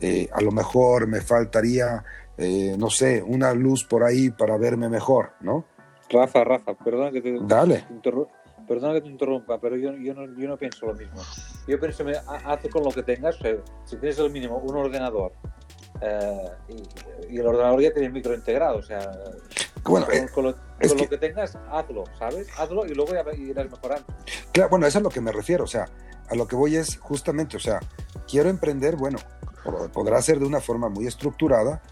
Eh, 0.00 0.28
a 0.32 0.40
lo 0.40 0.52
mejor 0.52 1.06
me 1.06 1.20
faltaría 1.20 2.04
eh, 2.38 2.76
no 2.78 2.88
sé, 2.88 3.20
una 3.20 3.52
luz 3.52 3.84
por 3.84 4.04
ahí 4.04 4.30
para 4.30 4.56
verme 4.56 4.88
mejor, 4.88 5.32
¿no? 5.40 5.64
Rafa, 6.08 6.44
Rafa, 6.44 6.74
perdona 6.74 7.10
que 7.10 7.20
te, 7.20 7.36
Dale. 7.42 7.84
perdona 8.66 8.94
que 8.94 9.00
te 9.00 9.08
interrumpa, 9.08 9.60
pero 9.60 9.76
yo, 9.76 9.92
yo, 9.96 10.14
no, 10.14 10.24
yo 10.38 10.48
no 10.48 10.56
pienso 10.56 10.86
lo 10.86 10.94
mismo. 10.94 11.20
Yo 11.66 11.80
pienso, 11.80 12.04
haz 12.44 12.60
con 12.68 12.84
lo 12.84 12.90
que 12.90 13.02
tengas, 13.02 13.36
si 13.84 13.96
tienes 13.96 14.18
el 14.20 14.30
mínimo 14.30 14.56
un 14.58 14.76
ordenador 14.76 15.32
eh, 16.00 16.50
y, 17.28 17.38
el 17.38 17.46
ordenador 17.46 17.80
ya 17.80 17.92
tiene 17.92 18.06
el 18.06 18.12
micro 18.12 18.34
integrado, 18.34 18.78
o 18.78 18.82
sea, 18.82 19.10
bueno, 19.84 20.06
con, 20.34 20.44
lo, 20.44 20.54
que... 21.08 21.18
tengas, 21.18 21.56
hazlo, 21.70 22.04
¿sabes? 22.18 22.48
Hazlo 22.58 22.86
y 22.86 22.94
luego 22.94 23.12
ya 23.12 23.24
irás 23.34 23.70
mejorando. 23.70 24.06
Claro, 24.52 24.70
bueno, 24.70 24.86
eso 24.86 24.98
es 24.98 25.02
a 25.02 25.04
lo 25.04 25.10
que 25.10 25.20
me 25.20 25.32
refiero, 25.32 25.64
o 25.64 25.68
sea, 25.68 25.86
a 26.28 26.34
lo 26.34 26.46
que 26.46 26.56
voy 26.56 26.76
es 26.76 26.98
justamente, 26.98 27.56
o 27.56 27.60
sea, 27.60 27.80
quiero 28.28 28.48
emprender, 28.48 28.96
bueno, 28.96 29.18
podrá 29.92 30.20
ser 30.22 30.38
de 30.38 30.46
una 30.46 30.60
forma 30.60 30.88
muy 30.88 31.06
estructurada, 31.06 31.82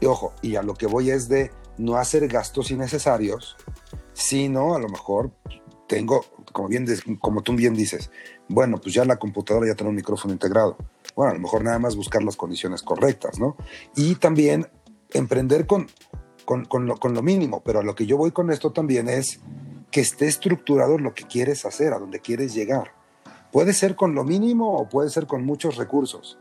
y 0.00 0.06
ojo, 0.06 0.34
y 0.42 0.56
a 0.56 0.62
lo 0.62 0.74
que 0.74 0.86
voy 0.86 1.10
es 1.10 1.28
de 1.28 1.50
no 1.78 1.96
hacer 1.96 2.26
gastos 2.28 2.70
innecesarios, 2.70 3.56
sino 4.12 4.74
a 4.74 4.78
lo 4.78 4.88
mejor 4.88 5.30
tengo, 5.88 6.24
como, 6.52 6.68
bien, 6.68 6.86
como 7.20 7.42
tú 7.42 7.54
bien 7.54 7.74
dices, 7.74 8.10
bueno, 8.52 8.78
pues 8.78 8.94
ya 8.94 9.04
la 9.04 9.16
computadora 9.16 9.66
ya 9.66 9.74
tiene 9.74 9.90
un 9.90 9.96
micrófono 9.96 10.32
integrado. 10.32 10.76
Bueno, 11.16 11.32
a 11.32 11.34
lo 11.34 11.40
mejor 11.40 11.64
nada 11.64 11.78
más 11.78 11.96
buscar 11.96 12.22
las 12.22 12.36
condiciones 12.36 12.82
correctas, 12.82 13.38
¿no? 13.38 13.56
Y 13.96 14.16
también 14.16 14.68
emprender 15.10 15.66
con, 15.66 15.88
con, 16.44 16.66
con, 16.66 16.86
lo, 16.86 16.98
con 16.98 17.14
lo 17.14 17.22
mínimo, 17.22 17.62
pero 17.64 17.80
a 17.80 17.82
lo 17.82 17.94
que 17.94 18.06
yo 18.06 18.18
voy 18.18 18.30
con 18.30 18.50
esto 18.50 18.72
también 18.72 19.08
es 19.08 19.40
que 19.90 20.02
esté 20.02 20.26
estructurado 20.26 20.98
lo 20.98 21.14
que 21.14 21.24
quieres 21.24 21.64
hacer, 21.64 21.94
a 21.94 21.98
donde 21.98 22.20
quieres 22.20 22.52
llegar. 22.54 22.92
Puede 23.50 23.72
ser 23.72 23.96
con 23.96 24.14
lo 24.14 24.24
mínimo 24.24 24.76
o 24.76 24.88
puede 24.88 25.08
ser 25.08 25.26
con 25.26 25.44
muchos 25.44 25.76
recursos. 25.76 26.38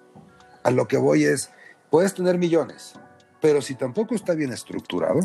A 0.64 0.72
lo 0.72 0.88
que 0.88 0.98
voy 0.98 1.24
es, 1.24 1.50
puedes 1.90 2.14
tener 2.14 2.38
millones, 2.38 2.94
pero 3.40 3.62
si 3.62 3.76
tampoco 3.76 4.16
está 4.16 4.34
bien 4.34 4.52
estructurado, 4.52 5.20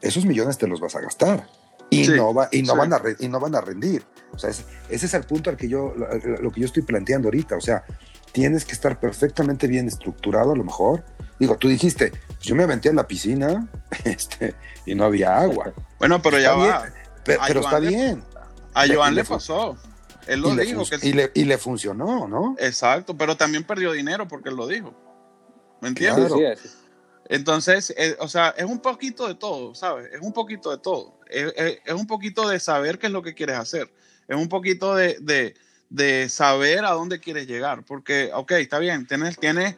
esos 0.00 0.24
millones 0.24 0.56
te 0.56 0.68
los 0.68 0.80
vas 0.80 0.94
a 0.94 1.00
gastar 1.00 1.48
y 1.90 2.08
no 2.08 2.34
va, 2.34 2.48
y 2.52 2.62
no 2.62 2.76
van 2.76 2.92
a 2.92 3.02
y 3.18 3.28
no 3.28 3.40
van 3.40 3.54
a 3.54 3.60
rendir. 3.60 4.04
O 4.32 4.38
sea, 4.38 4.50
ese, 4.50 4.64
es 4.88 5.14
el 5.14 5.24
punto 5.24 5.50
al 5.50 5.56
que 5.56 5.68
yo 5.68 5.94
lo, 5.96 6.50
que 6.50 6.60
yo 6.60 6.66
estoy 6.66 6.82
planteando 6.82 7.28
ahorita, 7.28 7.56
o 7.56 7.60
sea, 7.60 7.84
tienes 8.32 8.64
que 8.64 8.72
estar 8.72 9.00
perfectamente 9.00 9.66
bien 9.66 9.88
estructurado 9.88 10.52
a 10.52 10.56
lo 10.56 10.64
mejor. 10.64 11.04
Digo, 11.38 11.56
tú 11.56 11.68
dijiste, 11.68 12.12
yo 12.40 12.54
me 12.54 12.64
aventé 12.64 12.88
en 12.88 12.96
la 12.96 13.06
piscina 13.06 13.68
este, 14.04 14.54
y 14.84 14.94
no 14.94 15.04
había 15.04 15.38
agua. 15.38 15.72
Bueno, 15.98 16.20
pero 16.20 16.38
ya 16.38 16.54
va. 16.54 16.84
pero, 17.24 17.60
está 17.60 17.78
bien. 17.78 18.22
A 18.74 18.86
Joan 18.86 19.14
le 19.14 19.24
pasó. 19.24 19.76
Él 20.26 20.40
lo 20.40 20.54
dijo. 20.54 20.84
Que 20.84 21.08
y, 21.08 21.12
le, 21.14 21.30
y 21.34 21.44
le 21.44 21.56
funcionó, 21.56 22.28
¿no? 22.28 22.54
Exacto, 22.58 23.16
pero 23.16 23.36
también 23.36 23.64
perdió 23.64 23.92
dinero 23.92 24.28
porque 24.28 24.50
él 24.50 24.56
lo 24.56 24.66
dijo. 24.66 24.94
¿Me 25.80 25.88
entiendes? 25.88 26.32
Entonces, 27.28 27.92
eh, 27.96 28.16
o 28.20 28.28
sea, 28.28 28.54
es 28.56 28.64
un 28.64 28.80
poquito 28.80 29.28
de 29.28 29.34
todo, 29.34 29.74
¿sabes? 29.74 30.10
Es 30.12 30.20
un 30.20 30.32
poquito 30.32 30.70
de 30.70 30.78
todo. 30.78 31.18
Es, 31.28 31.52
un 31.94 32.06
poquito 32.06 32.48
de 32.48 32.58
saber 32.58 32.98
qué 32.98 33.06
es 33.06 33.12
lo 33.12 33.22
que 33.22 33.34
quieres 33.34 33.58
hacer. 33.58 33.92
Es 34.26 34.36
un 34.36 34.48
poquito 34.48 34.94
de, 34.94 35.18
de, 35.20 35.54
de, 35.90 36.28
saber 36.30 36.84
a 36.84 36.92
dónde 36.92 37.20
quieres 37.20 37.46
llegar. 37.46 37.84
Porque, 37.84 38.30
ok, 38.32 38.52
está 38.52 38.78
bien, 38.78 39.06
tienes, 39.06 39.38
tienes, 39.38 39.76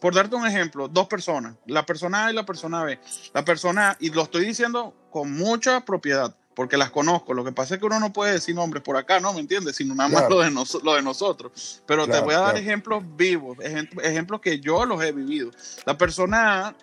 por 0.00 0.14
darte 0.14 0.34
un 0.34 0.46
ejemplo, 0.46 0.88
dos 0.88 1.08
personas, 1.08 1.56
la 1.66 1.84
persona 1.84 2.26
A 2.26 2.30
y 2.32 2.34
la 2.34 2.46
persona 2.46 2.84
B. 2.84 2.98
La 3.34 3.44
persona 3.44 3.90
A, 3.90 3.96
y 4.00 4.10
lo 4.10 4.22
estoy 4.22 4.46
diciendo 4.46 4.94
con 5.10 5.32
mucha 5.32 5.84
propiedad, 5.84 6.34
porque 6.60 6.76
las 6.76 6.90
conozco. 6.90 7.32
Lo 7.32 7.42
que 7.42 7.52
pasa 7.52 7.72
es 7.72 7.80
que 7.80 7.86
uno 7.86 7.98
no 7.98 8.12
puede 8.12 8.32
decir 8.32 8.54
nombres 8.54 8.82
por 8.82 8.94
acá, 8.98 9.18
¿no? 9.18 9.32
¿Me 9.32 9.40
entiendes? 9.40 9.76
Sino 9.76 9.94
nada 9.94 10.10
más 10.10 10.28
lo, 10.28 10.40
de 10.40 10.50
lo 10.50 10.94
de 10.94 11.00
nosotros. 11.00 11.80
Pero 11.86 12.06
te 12.06 12.20
voy 12.20 12.34
a 12.34 12.40
dar 12.40 12.58
ejemplos 12.58 13.02
vivos, 13.16 13.56
ejemplos 14.02 14.42
que 14.42 14.60
yo 14.60 14.84
los 14.84 15.02
he 15.02 15.10
vivido. 15.10 15.52
La 15.86 15.96
persona 15.96 16.66
A 16.66 16.74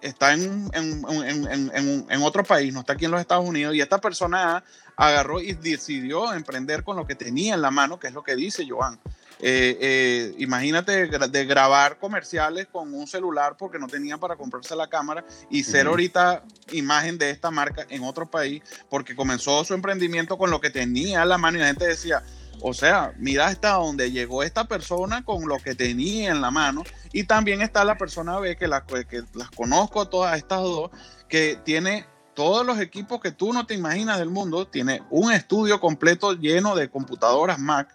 está 0.00 0.32
en, 0.32 0.70
en, 0.72 2.22
otro 2.22 2.44
país, 2.44 2.72
no 2.72 2.80
está 2.80 2.94
aquí 2.94 3.04
en 3.04 3.10
los 3.10 3.20
Estados 3.20 3.46
Unidos, 3.46 3.74
y 3.74 3.82
esta 3.82 4.00
persona 4.00 4.56
A 4.56 4.64
agarró 4.96 5.38
y 5.38 5.52
decidió 5.52 6.32
emprender 6.32 6.82
con 6.82 6.96
lo 6.96 7.06
que 7.06 7.14
tenía 7.14 7.52
en 7.52 7.60
la 7.60 7.70
mano, 7.70 8.00
que 8.00 8.06
es 8.06 8.14
lo 8.14 8.22
que 8.22 8.34
dice 8.34 8.66
Joan. 8.66 8.98
Eh, 9.42 9.78
eh, 9.80 10.34
imagínate 10.38 11.06
de 11.06 11.44
grabar 11.46 11.98
comerciales 11.98 12.66
con 12.70 12.92
un 12.92 13.06
celular 13.06 13.56
porque 13.56 13.78
no 13.78 13.86
tenían 13.86 14.20
para 14.20 14.36
comprarse 14.36 14.76
la 14.76 14.88
cámara 14.88 15.24
y 15.48 15.64
ser 15.64 15.86
ahorita 15.86 16.44
imagen 16.72 17.16
de 17.16 17.30
esta 17.30 17.50
marca 17.50 17.86
en 17.88 18.04
otro 18.04 18.30
país 18.30 18.62
porque 18.90 19.16
comenzó 19.16 19.64
su 19.64 19.72
emprendimiento 19.72 20.36
con 20.36 20.50
lo 20.50 20.60
que 20.60 20.68
tenía 20.68 21.22
a 21.22 21.24
la 21.24 21.38
mano 21.38 21.56
y 21.56 21.60
la 21.60 21.68
gente 21.68 21.86
decía, 21.86 22.22
o 22.62 22.74
sea, 22.74 23.14
mira 23.16 23.46
hasta 23.46 23.72
dónde 23.72 24.10
llegó 24.10 24.42
esta 24.42 24.64
persona 24.64 25.24
con 25.24 25.48
lo 25.48 25.58
que 25.58 25.74
tenía 25.74 26.30
en 26.30 26.40
la 26.40 26.50
mano. 26.50 26.84
Y 27.12 27.24
también 27.24 27.62
está 27.62 27.84
la 27.84 27.96
persona 27.96 28.38
B, 28.38 28.56
que, 28.56 28.68
la, 28.68 28.84
que 28.84 29.22
las 29.34 29.50
conozco 29.50 30.08
todas 30.08 30.36
estas 30.36 30.60
dos, 30.60 30.90
que 31.28 31.58
tiene 31.64 32.06
todos 32.34 32.64
los 32.66 32.78
equipos 32.78 33.20
que 33.20 33.32
tú 33.32 33.52
no 33.52 33.66
te 33.66 33.74
imaginas 33.74 34.18
del 34.18 34.30
mundo. 34.30 34.66
Tiene 34.66 35.02
un 35.10 35.32
estudio 35.32 35.80
completo 35.80 36.34
lleno 36.34 36.76
de 36.76 36.90
computadoras 36.90 37.58
Mac 37.58 37.88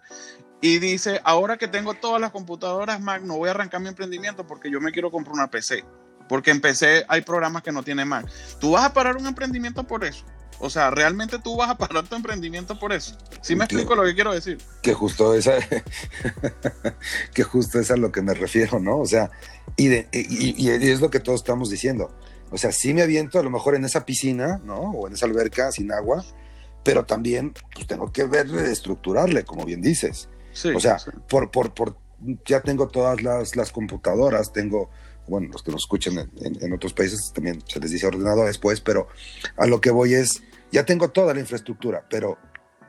y 0.60 0.78
dice, 0.78 1.20
ahora 1.24 1.58
que 1.58 1.68
tengo 1.68 1.94
todas 1.94 2.20
las 2.20 2.30
computadoras 2.30 3.00
Mac, 3.00 3.22
no 3.22 3.36
voy 3.36 3.48
a 3.48 3.52
arrancar 3.52 3.80
mi 3.80 3.88
emprendimiento 3.88 4.46
porque 4.46 4.70
yo 4.70 4.80
me 4.80 4.92
quiero 4.92 5.10
comprar 5.10 5.34
una 5.34 5.50
PC. 5.50 5.84
Porque 6.28 6.50
en 6.50 6.60
PC 6.60 7.04
hay 7.08 7.20
programas 7.20 7.62
que 7.62 7.72
no 7.72 7.82
tienen 7.82 8.08
Mac. 8.08 8.26
¿Tú 8.58 8.72
vas 8.72 8.84
a 8.84 8.92
parar 8.92 9.16
un 9.16 9.26
emprendimiento 9.26 9.84
por 9.84 10.04
eso? 10.04 10.24
O 10.58 10.70
sea, 10.70 10.90
¿realmente 10.90 11.38
tú 11.38 11.56
vas 11.56 11.68
a 11.68 11.76
parar 11.76 12.08
tu 12.08 12.16
emprendimiento 12.16 12.78
por 12.78 12.92
eso? 12.92 13.16
¿Sí 13.42 13.54
me 13.54 13.64
explico 13.64 13.94
lo 13.94 14.04
que 14.04 14.14
quiero 14.14 14.32
decir? 14.32 14.58
Que 14.82 14.94
justo 14.94 15.34
esa, 15.34 15.52
que 17.34 17.42
justo 17.42 17.78
es 17.78 17.90
a 17.90 17.96
lo 17.96 18.10
que 18.10 18.22
me 18.22 18.32
refiero, 18.32 18.80
¿no? 18.80 18.98
O 18.98 19.06
sea, 19.06 19.30
y, 19.76 19.88
y, 20.12 20.70
es 20.70 21.00
lo 21.00 21.10
que 21.10 21.20
todos 21.20 21.40
estamos 21.40 21.68
diciendo. 21.68 22.10
O 22.50 22.56
sea, 22.56 22.72
sí 22.72 22.94
me 22.94 23.02
aviento 23.02 23.38
a 23.38 23.42
lo 23.42 23.50
mejor 23.50 23.74
en 23.74 23.84
esa 23.84 24.06
piscina, 24.06 24.58
¿no? 24.64 24.76
O 24.76 25.06
en 25.06 25.12
esa 25.12 25.26
alberca 25.26 25.70
sin 25.72 25.92
agua, 25.92 26.24
pero 26.82 27.04
también 27.04 27.52
pues, 27.74 27.86
tengo 27.86 28.10
que 28.10 28.24
ver 28.24 28.46
estructurarle, 28.46 29.44
como 29.44 29.66
bien 29.66 29.82
dices 29.82 30.30
o 30.74 30.80
sea, 30.80 30.98
por, 31.28 31.50
por, 31.50 31.74
por, 31.74 31.96
ya 32.44 32.60
tengo 32.60 32.88
todas 32.88 33.22
las, 33.22 33.56
las 33.56 33.72
computadoras, 33.72 34.52
tengo, 34.52 34.90
bueno, 35.28 35.48
los 35.52 35.62
que 35.62 35.72
nos 35.72 35.82
escuchan 35.82 36.30
en, 36.36 36.72
otros 36.72 36.92
países 36.92 37.32
también 37.32 37.62
se 37.66 37.80
les 37.80 37.90
dice 37.90 38.06
ordenado 38.06 38.44
después, 38.44 38.80
pero 38.80 39.08
a 39.56 39.66
lo 39.66 39.80
que 39.80 39.90
voy 39.90 40.14
es, 40.14 40.42
ya 40.72 40.84
tengo 40.84 41.10
toda 41.10 41.34
la 41.34 41.40
infraestructura, 41.40 42.06
pero, 42.08 42.38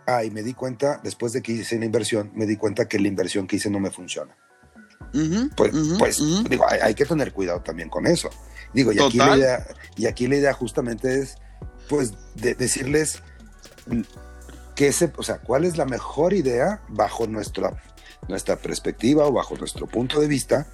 ay, 0.06 0.32
me 0.32 0.44
di 0.44 0.54
cuenta, 0.54 1.00
después 1.04 1.34
de 1.34 1.42
que 1.42 1.54
hice 1.54 1.78
la 1.80 1.86
inversión, 1.86 2.32
me 2.36 2.46
di 2.46 2.58
cuenta 2.58 2.88
que 2.88 3.00
la 3.00 3.08
inversión 3.08 3.48
que 3.48 3.58
hice 3.58 3.70
no 3.70 3.80
me 3.80 3.92
funciona. 3.92 4.36
pues, 5.56 5.72
pues 5.98 6.22
digo, 6.50 6.66
hay, 6.70 6.94
que 6.94 7.06
tener 7.06 7.34
cuidado 7.34 7.62
también 7.62 7.90
con 7.90 8.08
eso. 8.08 8.30
Digo, 8.74 8.92
y 8.92 9.00
aquí, 9.00 9.18
la 9.18 9.38
idea, 9.38 9.68
y 9.96 10.06
aquí 10.06 10.28
la 10.28 10.36
idea 10.36 10.54
justamente 10.54 11.20
es, 11.20 11.36
pues, 11.88 12.14
de 12.36 12.54
decirles 12.54 13.22
o 15.18 15.24
sea, 15.24 15.40
cuál 15.40 15.66
es 15.66 15.78
la 15.78 15.86
mejor 15.86 16.34
idea 16.34 16.82
bajo 16.88 17.28
nuestra, 17.28 17.82
nuestra 18.28 18.58
perspectiva 18.58 19.26
o 19.26 19.32
bajo 19.32 19.56
nuestro 19.56 19.88
punto 19.88 20.20
de 20.20 20.28
vista 20.28 20.68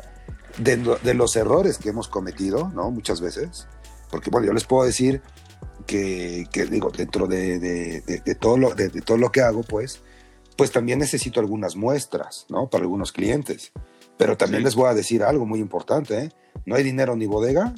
de, 0.57 1.13
los 1.13 1.35
errores 1.35 1.77
que 1.77 1.89
hemos 1.89 2.07
cometido, 2.07 2.69
¿no? 2.73 2.91
Muchas 2.91 3.21
veces. 3.21 3.67
Porque, 4.11 4.29
bueno, 4.29 4.47
yo 4.47 4.53
les 4.53 4.65
puedo 4.65 4.85
decir 4.85 5.21
que, 5.85 6.47
digo, 6.69 6.91
dentro 6.91 7.27
de, 7.27 8.03
todo 8.39 8.57
lo, 8.57 8.75
de, 8.75 8.89
todo 9.01 9.17
lo 9.17 9.31
que 9.31 9.41
hago, 9.41 9.63
pues, 9.63 10.01
pues 10.57 10.71
también 10.71 10.99
necesito 10.99 11.39
algunas 11.39 11.75
muestras, 11.75 12.45
¿no? 12.49 12.69
Para 12.69 12.83
algunos 12.83 13.11
clientes. 13.11 13.71
Pero 14.17 14.37
también 14.37 14.63
les 14.63 14.75
voy 14.75 14.89
a 14.89 14.93
decir 14.93 15.23
algo 15.23 15.45
muy 15.45 15.59
importante, 15.59 16.25
¿eh? 16.25 16.29
No 16.65 16.75
hay 16.75 16.83
dinero 16.83 17.15
ni 17.15 17.25
bodega 17.25 17.73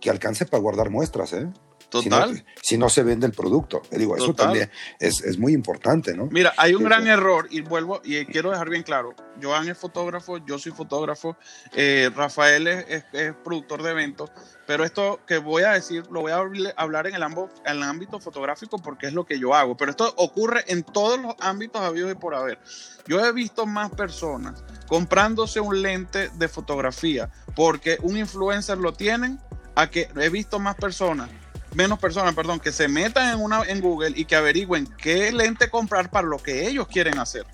que 0.00 0.10
alcance 0.10 0.46
para 0.46 0.60
guardar 0.60 0.90
muestras, 0.90 1.32
¿eh? 1.32 1.48
Total. 1.92 2.42
Si 2.62 2.78
no, 2.78 2.88
se 2.88 3.02
vende 3.02 3.26
el 3.26 3.34
producto. 3.34 3.82
Digo, 3.90 4.16
eso 4.16 4.32
también 4.32 4.70
es, 4.98 5.38
muy 5.38 5.52
importante, 5.52 6.16
¿no? 6.16 6.26
Mira, 6.30 6.54
hay 6.56 6.74
un 6.74 6.84
gran 6.84 7.06
error 7.06 7.48
y 7.50 7.60
vuelvo 7.60 8.00
y 8.02 8.24
quiero 8.24 8.50
dejar 8.50 8.70
bien 8.70 8.82
claro. 8.82 9.14
Joan 9.42 9.68
es 9.68 9.76
fotógrafo, 9.76 10.38
yo 10.38 10.58
soy 10.58 10.72
fotógrafo, 10.72 11.36
eh, 11.74 12.10
Rafael 12.16 12.66
es, 12.66 13.04
productor 13.44 13.82
de 13.82 13.90
eventos, 13.90 14.30
pero 14.66 14.84
esto 14.84 15.20
que 15.26 15.36
voy 15.36 15.64
a 15.64 15.72
decir 15.72 16.06
lo 16.10 16.22
voy 16.22 16.32
a 16.32 16.36
hablar 16.76 17.08
en 17.08 17.14
el, 17.14 17.22
ámbito, 17.22 17.50
en 17.66 17.76
el 17.76 17.82
ámbito 17.82 18.18
fotográfico 18.20 18.78
porque 18.78 19.08
es 19.08 19.12
lo 19.12 19.26
que 19.26 19.38
yo 19.38 19.54
hago, 19.54 19.76
pero 19.76 19.90
esto 19.90 20.14
ocurre 20.16 20.64
en 20.68 20.84
todos 20.84 21.20
los 21.20 21.34
ámbitos 21.40 21.82
habidos 21.82 22.12
y 22.12 22.14
por 22.14 22.34
haber. 22.34 22.58
Yo 23.06 23.22
he 23.22 23.32
visto 23.32 23.66
más 23.66 23.90
personas 23.90 24.64
comprándose 24.86 25.60
un 25.60 25.82
lente 25.82 26.30
de 26.30 26.48
fotografía 26.48 27.28
porque 27.54 27.98
un 28.00 28.16
influencer 28.16 28.78
lo 28.78 28.94
tienen 28.94 29.38
a 29.74 29.90
que 29.90 30.08
he 30.16 30.28
visto 30.30 30.58
más 30.58 30.76
personas 30.76 31.28
menos 31.74 31.98
personas, 31.98 32.34
perdón, 32.34 32.60
que 32.60 32.72
se 32.72 32.88
metan 32.88 33.34
en, 33.34 33.40
una, 33.40 33.62
en 33.64 33.80
Google 33.80 34.12
y 34.16 34.24
que 34.24 34.36
averigüen 34.36 34.86
qué 34.98 35.32
lente 35.32 35.70
comprar 35.70 36.10
para 36.10 36.26
lo 36.26 36.38
que 36.38 36.66
ellos 36.66 36.86
quieren 36.88 37.18
hacer. 37.18 37.46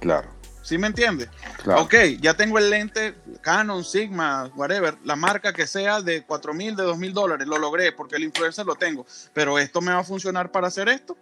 Claro. 0.00 0.28
¿Sí 0.62 0.78
me 0.78 0.86
entiendes? 0.86 1.28
Claro. 1.62 1.82
Ok, 1.82 1.94
ya 2.20 2.34
tengo 2.34 2.58
el 2.58 2.70
lente 2.70 3.14
Canon, 3.42 3.84
Sigma, 3.84 4.50
whatever, 4.56 4.96
la 5.04 5.14
marca 5.14 5.52
que 5.52 5.66
sea 5.66 6.00
de 6.00 6.24
4 6.24 6.54
mil, 6.54 6.74
de 6.74 6.82
2 6.84 6.96
mil 6.96 7.12
dólares, 7.12 7.46
lo 7.46 7.58
logré 7.58 7.92
porque 7.92 8.16
el 8.16 8.24
influencer 8.24 8.64
lo 8.64 8.74
tengo, 8.74 9.04
pero 9.34 9.58
esto 9.58 9.82
me 9.82 9.92
va 9.92 9.98
a 9.98 10.04
funcionar 10.04 10.50
para 10.50 10.68
hacer 10.68 10.88
esto. 10.88 11.18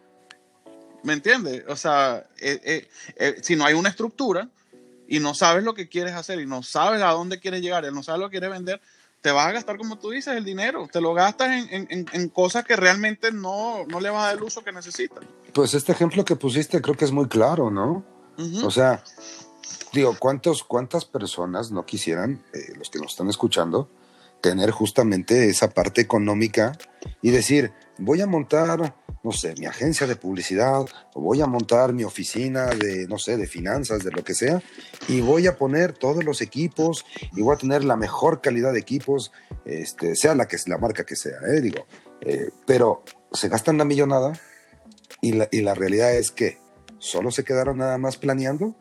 ¿Me 1.03 1.15
entiendes? 1.15 1.65
O 1.67 1.75
sea, 1.75 2.25
eh, 2.39 2.61
eh, 2.65 2.89
eh, 3.17 3.37
si 3.43 3.57
no 3.57 3.65
hay 3.65 3.75
una 3.75 3.89
estructura 3.89 4.49
y 5.09 5.19
no 5.19 5.35
sabes 5.35 5.65
lo 5.65 5.75
que 5.75 5.89
quieres 5.89 6.13
hacer 6.13 6.41
y 6.41 6.47
no 6.47 6.63
sabes 6.63 7.03
a 7.03 7.09
dónde 7.09 7.41
quieres 7.41 7.61
llegar 7.61 7.85
y 7.85 7.93
no 7.93 8.05
sabes 8.05 8.21
lo 8.21 8.29
que 8.29 8.39
quieres 8.39 8.51
vender, 8.51 8.81
te 9.23 9.31
vas 9.31 9.47
a 9.47 9.53
gastar, 9.53 9.79
como 9.79 9.97
tú 9.99 10.11
dices, 10.11 10.37
el 10.37 10.45
dinero. 10.45 10.89
Te 10.93 11.01
lo 11.01 11.15
gastas 11.15 11.49
en, 11.71 12.29
cosas 12.31 12.65
que 12.65 12.77
realmente 12.77 13.31
no, 13.31 13.87
no, 13.87 14.01
le 14.01 14.11
vas 14.11 14.25
a 14.25 14.27
dar 14.27 14.37
el 14.37 14.43
uso 14.43 14.63
que 14.63 14.73
necesitas. 14.73 15.25
Pues 15.53 15.75
este 15.75 15.93
ejemplo 15.93 16.25
que 16.25 16.35
pusiste 16.35 16.83
creo 16.83 16.97
que 16.97 17.05
es 17.05 17.13
muy 17.13 17.29
claro, 17.29 17.71
¿no? 17.71 18.05
O 18.65 18.71
sea, 18.71 19.05
digo, 19.93 20.17
¿cuántos, 20.19 20.65
¿cuántas 20.65 21.05
personas 21.05 21.71
no 21.71 21.87
quisieran, 21.87 22.43
eh, 22.53 22.75
los 22.77 22.91
que 22.91 22.99
nos 22.99 23.13
están 23.13 23.29
escuchando, 23.29 23.89
tener 24.43 24.73
justamente 24.73 25.49
esa 25.49 25.71
parte 25.71 26.03
económica 26.03 26.77
y 27.23 27.31
decir, 27.31 27.73
voy 27.99 28.21
a 28.21 28.27
montar, 28.27 28.97
no 29.23 29.33
sé, 29.33 29.55
mi 29.57 29.67
agencia 29.67 30.07
de 30.07 30.17
publicidad, 30.17 30.85
o 31.15 31.21
voy 31.21 31.41
a 31.41 31.47
montar 31.47 31.93
mi 31.93 32.05
oficina 32.05 32.67
de, 32.67 33.07
no 33.07 33.19
sé, 33.19 33.37
de 33.37 33.47
finanzas, 33.47 34.05
de 34.05 34.11
lo 34.11 34.25
que 34.25 34.35
sea, 34.35 34.61
y 35.09 35.21
voy 35.21 35.47
a 35.47 35.57
poner 35.57 35.93
todos 35.93 36.25
los 36.25 36.43
equipos 36.43 37.07
y 37.35 37.41
voy 37.41 37.55
a 37.55 37.59
tener 37.59 37.85
la 37.85 37.97
mejor 37.97 38.41
calidad 38.41 38.73
de 38.73 38.81
equipos, 38.81 39.33
este, 39.65 40.17
sea 40.17 40.35
la, 40.35 40.47
que, 40.47 40.57
la 40.67 40.77
marca 40.77 41.05
que 41.05 41.17
sea, 41.17 41.39
¿eh? 41.49 41.61
digo, 41.61 41.87
eh, 42.21 42.51
pero 42.67 43.05
se 43.33 43.49
gastan 43.49 43.79
la 43.79 43.85
millonada 43.85 44.33
y 45.21 45.33
la, 45.33 45.49
y 45.53 45.63
la 45.63 45.75
realidad 45.75 46.15
es 46.15 46.33
que 46.33 46.59
solo 46.99 47.31
se 47.31 47.45
quedaron 47.45 47.79
nada 47.79 47.97
más 47.97 48.17
planeando 48.17 48.75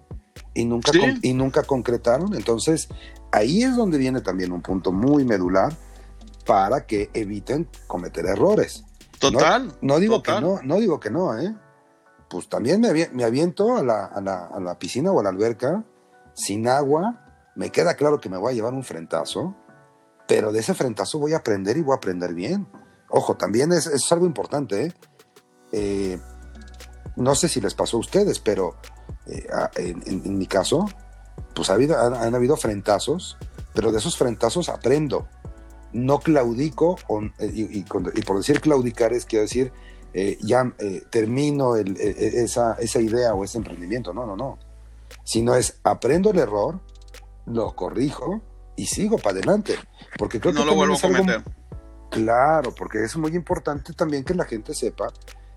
y 0.54 0.66
nunca, 0.66 0.92
y 1.22 1.34
nunca 1.34 1.64
concretaron. 1.64 2.36
Entonces, 2.36 2.90
ahí 3.32 3.64
es 3.64 3.76
donde 3.76 3.98
viene 3.98 4.22
también 4.22 4.52
un 4.52 4.62
punto 4.62 4.92
muy 4.92 5.26
medular 5.26 5.74
para 6.46 6.86
que 6.86 7.10
eviten 7.14 7.68
cometer 7.88 8.26
errores. 8.26 8.84
Total. 9.20 9.72
No, 9.82 10.00
digo 10.00 10.24
que 10.24 10.40
no, 10.42 10.60
no 10.64 10.76
digo 10.78 11.00
que 11.00 11.12
no, 11.12 11.38
¿eh? 11.38 11.56
Pues 12.30 12.48
también 12.48 12.82
me, 12.82 13.24
aviento 13.24 13.76
a 13.78 13.84
la, 13.84 14.06
a, 14.06 14.22
la, 14.22 14.46
a 14.48 14.60
la, 14.60 14.80
piscina 14.80 15.12
o 15.12 15.20
a 15.20 15.24
la 15.24 15.30
alberca 15.30 15.84
sin 16.34 16.68
agua. 16.68 17.26
Me 17.56 17.72
queda 17.72 17.96
claro 17.96 18.20
que 18.20 18.30
me 18.30 18.38
voy 18.38 18.54
a 18.54 18.56
llevar 18.56 18.74
un 18.74 18.84
frentazo, 18.84 19.56
pero 20.28 20.52
de 20.52 20.60
ese 20.62 20.74
frentazo 20.74 21.20
voy 21.20 21.34
a 21.34 21.38
aprender 21.38 21.78
y 21.78 21.82
voy 21.82 21.94
a 21.94 21.98
aprender 21.98 22.34
bien. 22.34 22.68
Ojo, 23.10 23.36
también 23.36 23.74
es, 23.74 23.86
es 23.88 24.10
algo 24.12 24.26
importante, 24.26 24.86
¿eh? 24.86 24.94
¿eh? 25.74 26.20
no 27.16 27.36
sé 27.36 27.50
si 27.50 27.60
les 27.62 27.74
pasó 27.74 27.98
a 27.98 28.00
ustedes, 28.00 28.40
pero 28.40 28.76
eh, 29.28 29.48
en, 29.76 30.38
mi 30.38 30.48
caso, 30.48 30.86
pues 31.54 31.70
ha 31.70 31.74
habido, 31.74 31.98
han, 32.00 32.36
habido 32.36 32.58
frentazos, 32.58 33.38
pero 33.74 33.92
de 33.92 34.00
esos 34.00 34.18
frentazos 34.18 34.70
aprendo. 34.70 35.28
No 35.94 36.20
claudico, 36.20 36.98
eh, 37.40 37.52
y, 37.54 37.84
por 37.84 38.38
decir 38.38 38.62
claudicar 38.62 39.12
es 39.14 39.26
quiero 39.26 39.44
decir 39.44 39.74
eh, 40.14 40.38
ya 40.42 40.74
eh, 40.80 41.04
termino 41.10 41.76
e, 41.76 41.82
e, 41.82 42.44
esa, 42.44 42.74
esa 42.76 43.00
idea 43.00 43.34
o 43.34 43.44
ese 43.44 43.58
emprendimiento. 43.58 44.14
No, 44.14 44.26
no, 44.26 44.36
no. 44.36 44.58
Sino 45.24 45.56
es 45.56 45.80
aprendo 45.84 46.32
el 46.32 46.40
error, 46.40 46.80
lo 47.46 47.76
corrijo 47.76 48.42
y 48.76 48.86
sigo 48.86 49.18
para 49.18 49.38
adelante. 49.38 49.76
Porque 50.18 50.40
creo 50.40 50.54
no 50.54 50.66
lo 50.66 50.76
vuelvo 50.76 50.96
a 50.96 51.02
cometer. 51.02 51.44
Claro, 52.10 52.74
porque 52.76 53.04
es 53.04 53.16
muy 53.16 53.34
importante 53.36 53.94
también 53.94 54.26
que 54.26 54.34
la 54.34 54.44
gente 54.44 54.74
sepa, 54.74 55.08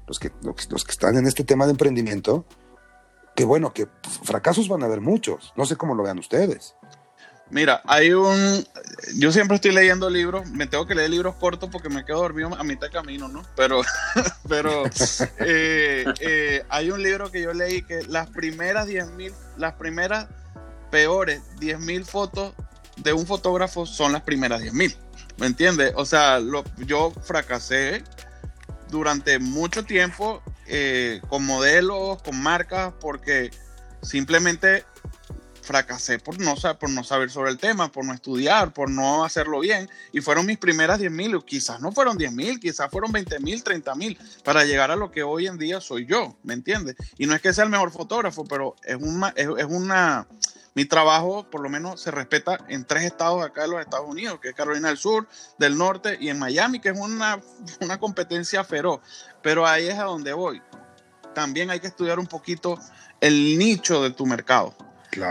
los 0.06 0.20
que, 0.20 0.30
los 0.42 0.84
que 0.84 0.92
están 0.92 1.16
en 1.16 1.26
este 1.26 1.42
tema 1.42 1.64
de 1.64 1.72
emprendimiento, 1.72 2.44
que 3.34 3.44
bueno, 3.44 3.72
que 3.72 3.88
fracasos 4.22 4.68
van 4.68 4.82
a 4.82 4.86
haber 4.86 5.00
muchos. 5.00 5.52
No 5.56 5.66
sé 5.66 5.76
cómo 5.76 5.94
lo 5.94 6.02
vean 6.02 6.18
ustedes. 6.18 6.74
Mira, 7.50 7.82
hay 7.84 8.12
un. 8.12 8.66
Yo 9.16 9.30
siempre 9.30 9.56
estoy 9.56 9.72
leyendo 9.72 10.08
libros. 10.08 10.48
Me 10.50 10.66
tengo 10.66 10.86
que 10.86 10.94
leer 10.94 11.10
libros 11.10 11.34
cortos 11.36 11.68
porque 11.70 11.88
me 11.88 12.04
quedo 12.04 12.18
dormido 12.18 12.54
a 12.54 12.64
mitad 12.64 12.86
de 12.86 12.92
camino, 12.92 13.28
¿no? 13.28 13.42
Pero, 13.54 13.82
pero 14.48 14.84
eh, 15.40 16.04
eh, 16.20 16.64
hay 16.68 16.90
un 16.90 17.02
libro 17.02 17.30
que 17.30 17.42
yo 17.42 17.52
leí 17.52 17.82
que 17.82 18.02
las 18.04 18.28
primeras 18.30 18.88
10.000, 18.88 19.32
las 19.58 19.74
primeras 19.74 20.26
peores 20.90 21.42
10.000 21.60 22.04
fotos 22.04 22.54
de 22.96 23.12
un 23.12 23.26
fotógrafo 23.26 23.84
son 23.84 24.12
las 24.12 24.22
primeras 24.22 24.62
10.000. 24.62 24.96
¿Me 25.36 25.46
entiendes? 25.46 25.92
O 25.96 26.04
sea, 26.04 26.38
lo, 26.38 26.64
yo 26.86 27.12
fracasé 27.22 28.04
durante 28.88 29.38
mucho 29.38 29.84
tiempo 29.84 30.42
eh, 30.66 31.21
con 31.28 31.44
modelos, 31.44 32.23
con 32.23 32.40
marcas, 32.42 32.92
porque 33.00 33.50
simplemente 34.02 34.85
fracasé 35.64 36.18
por 36.18 36.38
no, 36.38 36.54
por 36.78 36.90
no 36.90 37.02
saber 37.02 37.30
sobre 37.30 37.50
el 37.50 37.59
tema, 37.59 37.90
por 37.90 38.04
no 38.04 38.12
estudiar, 38.12 38.73
por 38.73 38.90
no 38.90 39.25
hacerlo 39.25 39.61
bien. 39.61 39.90
Y 40.12 40.21
fueron 40.21 40.47
mis 40.47 40.59
primeras 40.59 41.00
10 41.00 41.11
mil, 41.11 41.42
quizás 41.44 41.80
no 41.80 41.90
fueron 41.90 42.16
10 42.16 42.33
mil, 42.33 42.61
quizás 42.61 42.90
fueron 42.90 43.11
20 43.11 43.40
mil, 43.40 43.62
30 43.62 43.94
mil, 43.94 44.18
para 44.44 44.64
llegar 44.64 44.90
a 44.90 44.97
lo 44.97 45.11
que 45.11 45.23
hoy 45.23 45.47
en 45.47 45.59
día 45.59 45.80
soy 45.80 46.06
yo, 46.06 46.37
¿me 46.42 46.54
entiendes? 46.54 46.97
Y 47.18 47.26
no 47.26 47.35
es 47.35 47.40
que 47.40 47.52
sea 47.52 47.64
el 47.64 47.71
mejor 47.71 47.90
fotógrafo, 47.90 48.44
pero 48.44 48.76
es 48.85 48.97
una, 48.97 49.30
es, 49.37 49.49
una, 49.68 50.28
mi 50.74 50.84
trabajo 50.84 51.48
por 51.48 51.60
lo 51.60 51.68
menos 51.68 52.00
se 52.00 52.10
respeta 52.10 52.58
en 52.68 52.84
tres 52.84 53.04
estados 53.04 53.44
acá 53.44 53.62
de 53.62 53.68
los 53.68 53.80
Estados 53.80 54.08
Unidos, 54.08 54.40
que 54.40 54.48
es 54.48 54.54
Carolina 54.54 54.88
del 54.88 54.98
Sur, 54.98 55.28
del 55.58 55.78
Norte 55.78 56.18
y 56.20 56.28
en 56.28 56.38
Miami, 56.38 56.80
que 56.80 56.90
es 56.90 56.98
una, 56.98 57.40
una 57.80 57.98
competencia 57.98 58.64
feroz. 58.64 59.00
Pero 59.42 59.66
ahí 59.66 59.86
es 59.86 59.98
a 59.98 60.04
donde 60.04 60.32
voy. 60.32 60.60
También 61.34 61.70
hay 61.70 61.80
que 61.80 61.86
estudiar 61.86 62.18
un 62.18 62.26
poquito 62.26 62.78
el 63.20 63.58
nicho 63.58 64.02
de 64.02 64.10
tu 64.10 64.26
mercado. 64.26 64.74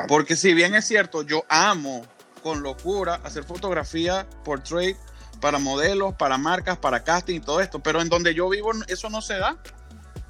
Porque 0.08 0.36
si 0.36 0.54
bien 0.54 0.76
es 0.76 0.86
cierto, 0.86 1.24
yo 1.24 1.44
amo 1.50 2.06
con 2.42 2.64
locura 2.64 3.20
hacer 3.24 3.44
fotografía, 3.44 4.28
portrait, 4.44 4.98
para 5.42 5.60
modelos, 5.60 6.14
para 6.14 6.38
marcas, 6.38 6.78
para 6.78 7.04
casting 7.04 7.36
y 7.36 7.40
todo 7.40 7.60
esto, 7.60 7.80
pero 7.80 8.02
en 8.02 8.08
donde 8.08 8.34
yo 8.34 8.48
vivo 8.50 8.72
eso 8.88 9.10
no 9.10 9.22
se 9.22 9.36
da. 9.36 9.58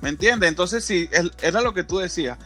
¿Me 0.02 0.10
entiendes? 0.10 0.50
Entonces, 0.50 0.84
si 0.84 1.10
era 1.42 1.62
lo 1.62 1.74
que 1.74 1.84
tú 1.84 2.00
decías, 2.00 2.38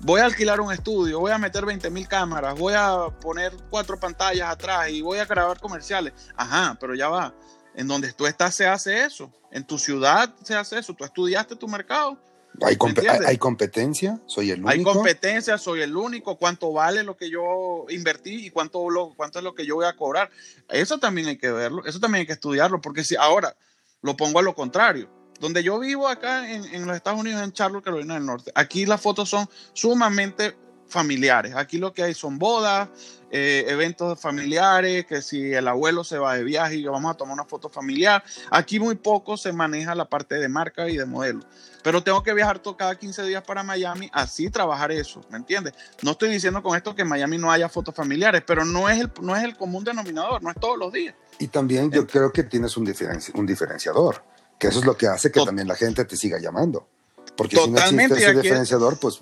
voy 0.00 0.20
a 0.20 0.24
alquilar 0.24 0.60
un 0.60 0.72
estudio, 0.72 1.20
voy 1.20 1.32
a 1.32 1.38
meter 1.38 1.64
20 1.64 1.90
mil 1.90 2.06
cámaras, 2.08 2.58
voy 2.58 2.74
a 2.76 3.08
poner 3.20 3.52
cuatro 3.70 3.98
pantallas 3.98 4.50
atrás 4.50 4.88
y 4.90 5.02
voy 5.02 5.18
a 5.18 5.24
grabar 5.24 5.58
comerciales. 5.60 6.12
Ajá, 6.36 6.76
pero 6.80 6.94
ya 6.94 7.08
va. 7.08 7.34
En 7.74 7.88
donde 7.88 8.12
tú 8.12 8.26
estás 8.26 8.54
se 8.54 8.66
hace 8.66 9.04
eso. 9.04 9.32
En 9.50 9.66
tu 9.66 9.78
ciudad 9.78 10.34
se 10.42 10.54
hace 10.54 10.78
eso. 10.78 10.94
Tú 10.94 11.04
estudiaste 11.04 11.56
tu 11.56 11.68
mercado 11.68 12.18
hay, 12.62 12.76
hay, 13.26 13.38
competencia, 13.38 14.20
soy 14.26 14.50
el 14.50 14.60
único. 14.60 14.70
Hay 14.70 14.82
competencia, 14.82 15.58
soy 15.58 15.82
el 15.82 15.96
único. 15.96 16.36
¿Cuánto 16.36 16.72
vale 16.72 17.02
lo 17.02 17.16
que 17.16 17.28
yo 17.28 17.86
invertí 17.88 18.46
y 18.46 18.50
cuánto, 18.50 18.88
lo, 18.90 19.14
cuánto 19.14 19.38
es 19.38 19.44
lo 19.44 19.54
que 19.54 19.66
yo 19.66 19.76
voy 19.76 19.86
a 19.86 19.96
cobrar? 19.96 20.30
Eso 20.68 20.98
también 20.98 21.26
hay 21.28 21.36
que 21.36 21.50
verlo, 21.50 21.84
eso 21.84 21.98
también 21.98 22.20
hay 22.20 22.26
que 22.26 22.32
estudiarlo, 22.34 22.80
porque 22.80 23.02
si 23.02 23.16
ahora 23.16 23.56
lo 24.02 24.16
pongo 24.16 24.38
a 24.38 24.42
lo 24.42 24.54
contrario, 24.54 25.10
donde 25.44 25.62
yo 25.62 25.78
vivo 25.78 26.08
acá 26.08 26.50
en, 26.50 26.64
en 26.74 26.86
los 26.86 26.96
Estados 26.96 27.20
Unidos, 27.20 27.42
en 27.42 27.52
Charlotte, 27.52 27.84
Carolina 27.84 28.14
del 28.14 28.24
Norte, 28.24 28.50
aquí 28.54 28.86
las 28.86 28.98
fotos 28.98 29.28
son 29.28 29.46
sumamente 29.74 30.56
familiares. 30.88 31.54
Aquí 31.54 31.76
lo 31.76 31.92
que 31.92 32.02
hay 32.02 32.14
son 32.14 32.38
bodas, 32.38 32.88
eh, 33.30 33.66
eventos 33.68 34.18
familiares, 34.18 35.04
que 35.04 35.20
si 35.20 35.52
el 35.52 35.68
abuelo 35.68 36.02
se 36.02 36.16
va 36.16 36.34
de 36.34 36.44
viaje 36.44 36.76
y 36.76 36.84
vamos 36.84 37.10
a 37.10 37.14
tomar 37.14 37.34
una 37.34 37.44
foto 37.44 37.68
familiar. 37.68 38.24
Aquí 38.50 38.80
muy 38.80 38.94
poco 38.94 39.36
se 39.36 39.52
maneja 39.52 39.94
la 39.94 40.08
parte 40.08 40.36
de 40.36 40.48
marca 40.48 40.88
y 40.88 40.96
de 40.96 41.04
modelo. 41.04 41.40
Pero 41.82 42.02
tengo 42.02 42.22
que 42.22 42.32
viajar 42.32 42.58
todo, 42.60 42.78
cada 42.78 42.96
15 42.98 43.24
días 43.24 43.42
para 43.42 43.62
Miami, 43.62 44.08
así 44.14 44.48
trabajar 44.48 44.90
eso, 44.92 45.20
¿me 45.28 45.36
entiendes? 45.36 45.74
No 46.00 46.12
estoy 46.12 46.30
diciendo 46.30 46.62
con 46.62 46.74
esto 46.74 46.94
que 46.94 47.02
en 47.02 47.08
Miami 47.08 47.36
no 47.36 47.52
haya 47.52 47.68
fotos 47.68 47.94
familiares, 47.94 48.42
pero 48.46 48.64
no 48.64 48.88
es 48.88 48.98
el, 48.98 49.12
no 49.20 49.36
es 49.36 49.44
el 49.44 49.54
común 49.58 49.84
denominador, 49.84 50.42
no 50.42 50.48
es 50.48 50.56
todos 50.58 50.78
los 50.78 50.90
días. 50.90 51.14
Y 51.38 51.48
también 51.48 51.90
yo 51.90 52.06
creo 52.06 52.32
que 52.32 52.44
tienes 52.44 52.78
un, 52.78 52.90
un 53.34 53.46
diferenciador, 53.46 54.24
que 54.58 54.68
eso 54.68 54.78
es 54.80 54.84
lo 54.84 54.96
que 54.96 55.06
hace 55.06 55.30
que 55.30 55.44
también 55.44 55.68
la 55.68 55.76
gente 55.76 56.04
te 56.04 56.16
siga 56.16 56.38
llamando. 56.38 56.88
Porque 57.36 57.56
totalmente, 57.56 57.84
si 57.90 57.96
no 57.96 58.02
existe 58.04 58.30
ese 58.30 58.42
diferenciador, 58.42 58.98
pues, 58.98 59.20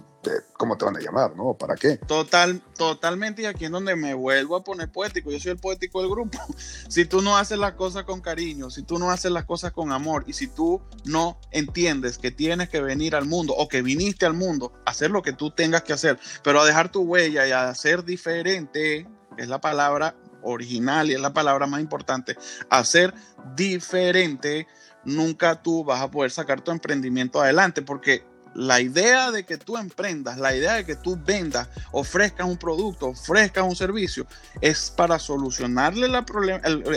¿cómo 0.58 0.76
te 0.76 0.84
van 0.84 0.96
a 0.96 1.00
llamar, 1.00 1.34
no? 1.34 1.54
¿Para 1.54 1.76
qué? 1.76 1.96
Total, 1.96 2.60
totalmente, 2.76 3.42
y 3.42 3.44
aquí 3.46 3.64
es 3.64 3.70
donde 3.70 3.96
me 3.96 4.12
vuelvo 4.12 4.56
a 4.56 4.62
poner 4.62 4.90
poético. 4.90 5.30
Yo 5.30 5.40
soy 5.40 5.52
el 5.52 5.58
poético 5.58 6.00
del 6.00 6.10
grupo. 6.10 6.38
Si 6.88 7.06
tú 7.06 7.22
no 7.22 7.38
haces 7.38 7.58
las 7.58 7.72
cosas 7.72 8.04
con 8.04 8.20
cariño, 8.20 8.68
si 8.68 8.82
tú 8.82 8.98
no 8.98 9.10
haces 9.10 9.32
las 9.32 9.46
cosas 9.46 9.72
con 9.72 9.92
amor, 9.92 10.24
y 10.26 10.34
si 10.34 10.46
tú 10.46 10.82
no 11.04 11.38
entiendes 11.50 12.18
que 12.18 12.30
tienes 12.30 12.68
que 12.68 12.82
venir 12.82 13.16
al 13.16 13.24
mundo 13.24 13.54
o 13.56 13.66
que 13.66 13.80
viniste 13.80 14.26
al 14.26 14.34
mundo 14.34 14.72
a 14.84 14.90
hacer 14.90 15.10
lo 15.10 15.22
que 15.22 15.32
tú 15.32 15.50
tengas 15.50 15.82
que 15.82 15.94
hacer, 15.94 16.18
pero 16.44 16.60
a 16.60 16.66
dejar 16.66 16.92
tu 16.92 17.00
huella 17.00 17.46
y 17.46 17.52
a 17.52 17.74
ser 17.74 18.04
diferente, 18.04 19.08
es 19.38 19.48
la 19.48 19.60
palabra 19.60 20.16
original 20.42 21.10
y 21.10 21.14
es 21.14 21.20
la 21.20 21.32
palabra 21.32 21.66
más 21.66 21.80
importante, 21.80 22.36
hacer 22.68 23.14
diferente 23.56 24.66
nunca 25.04 25.62
tú 25.62 25.84
vas 25.84 26.00
a 26.00 26.10
poder 26.10 26.30
sacar 26.30 26.60
tu 26.60 26.70
emprendimiento 26.70 27.40
adelante 27.40 27.82
porque 27.82 28.24
la 28.54 28.80
idea 28.80 29.30
de 29.30 29.44
que 29.44 29.56
tú 29.56 29.76
emprendas, 29.76 30.38
la 30.38 30.54
idea 30.54 30.74
de 30.74 30.84
que 30.84 30.96
tú 30.96 31.18
vendas, 31.24 31.68
ofrezcas 31.90 32.46
un 32.46 32.56
producto, 32.56 33.08
ofrezcas 33.08 33.64
un 33.64 33.76
servicio, 33.76 34.26
es 34.60 34.90
para 34.90 35.18
solucionarle 35.18 36.08
la 36.08 36.24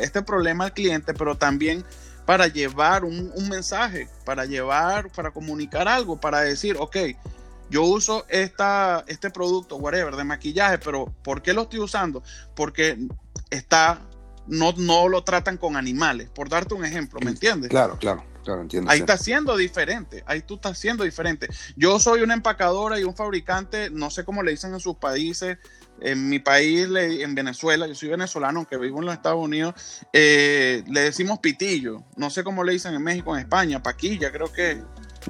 este 0.02 0.22
problema 0.22 0.66
al 0.66 0.74
cliente, 0.74 1.14
pero 1.14 1.38
también 1.38 1.86
para 2.26 2.48
llevar 2.48 3.06
un, 3.06 3.32
mensaje, 3.50 4.10
para 4.26 4.46
llevar, 4.46 5.12
para 5.12 5.32
comunicar 5.32 5.88
algo, 5.88 6.20
para 6.20 6.42
decir, 6.42 6.76
ok, 6.80 6.98
yo 7.70 7.84
uso 7.84 8.26
esta, 8.30 9.04
este 9.08 9.30
producto, 9.30 9.78
whatever, 9.78 10.16
de 10.16 10.24
maquillaje, 10.24 10.80
pero 10.80 11.14
¿por 11.24 11.42
qué 11.42 11.54
lo 11.54 11.64
estoy 11.64 11.80
usando? 11.80 12.24
Porque 12.56 12.98
está 13.50 14.02
no, 14.48 14.74
no 14.78 15.08
lo 15.08 15.24
tratan 15.24 15.58
con 15.58 15.78
animales, 15.78 16.30
por 16.30 16.50
darte 16.50 16.74
un 16.74 16.86
ejemplo, 16.86 17.20
¿me 17.24 17.32
entiendes? 17.32 17.70
Claro, 17.70 17.98
claro. 18.00 18.24
Claro, 18.44 18.62
entiendo, 18.62 18.92
ahí 18.92 19.00
está 19.00 19.18
siendo 19.18 19.58
diferente, 19.58 20.24
ahí 20.28 20.44
tú 20.44 20.54
estás 20.56 20.78
siendo 20.78 21.04
diferente. 21.04 21.48
Yo 21.76 22.00
soy 22.00 22.22
una 22.22 22.36
empacadora 22.36 23.00
y 23.00 23.04
un 23.04 23.16
fabricante, 23.16 23.90
no 23.90 24.12
sé 24.12 24.24
cómo 24.24 24.44
le 24.44 24.52
dicen 24.52 24.72
en 24.72 24.80
sus 24.80 24.98
países, 24.98 25.58
en 26.00 26.30
mi 26.30 26.38
país, 26.38 26.88
en 26.96 27.34
Venezuela, 27.34 27.88
yo 27.88 27.96
soy 27.96 28.10
venezolano, 28.10 28.60
aunque 28.60 28.78
vivo 28.78 29.00
en 29.00 29.06
los 29.06 29.16
Estados 29.16 29.44
Unidos, 29.44 29.74
eh, 30.14 30.84
le 30.88 31.02
decimos 31.02 31.40
pitillo, 31.40 32.04
no 32.18 32.30
sé 32.30 32.44
cómo 32.44 32.64
le 32.64 32.74
dicen 32.74 32.94
en 32.94 33.02
México, 33.02 33.36
en 33.36 33.42
España, 33.42 33.82
paquilla, 33.82 34.32
creo 34.32 34.54
que. 34.54 34.84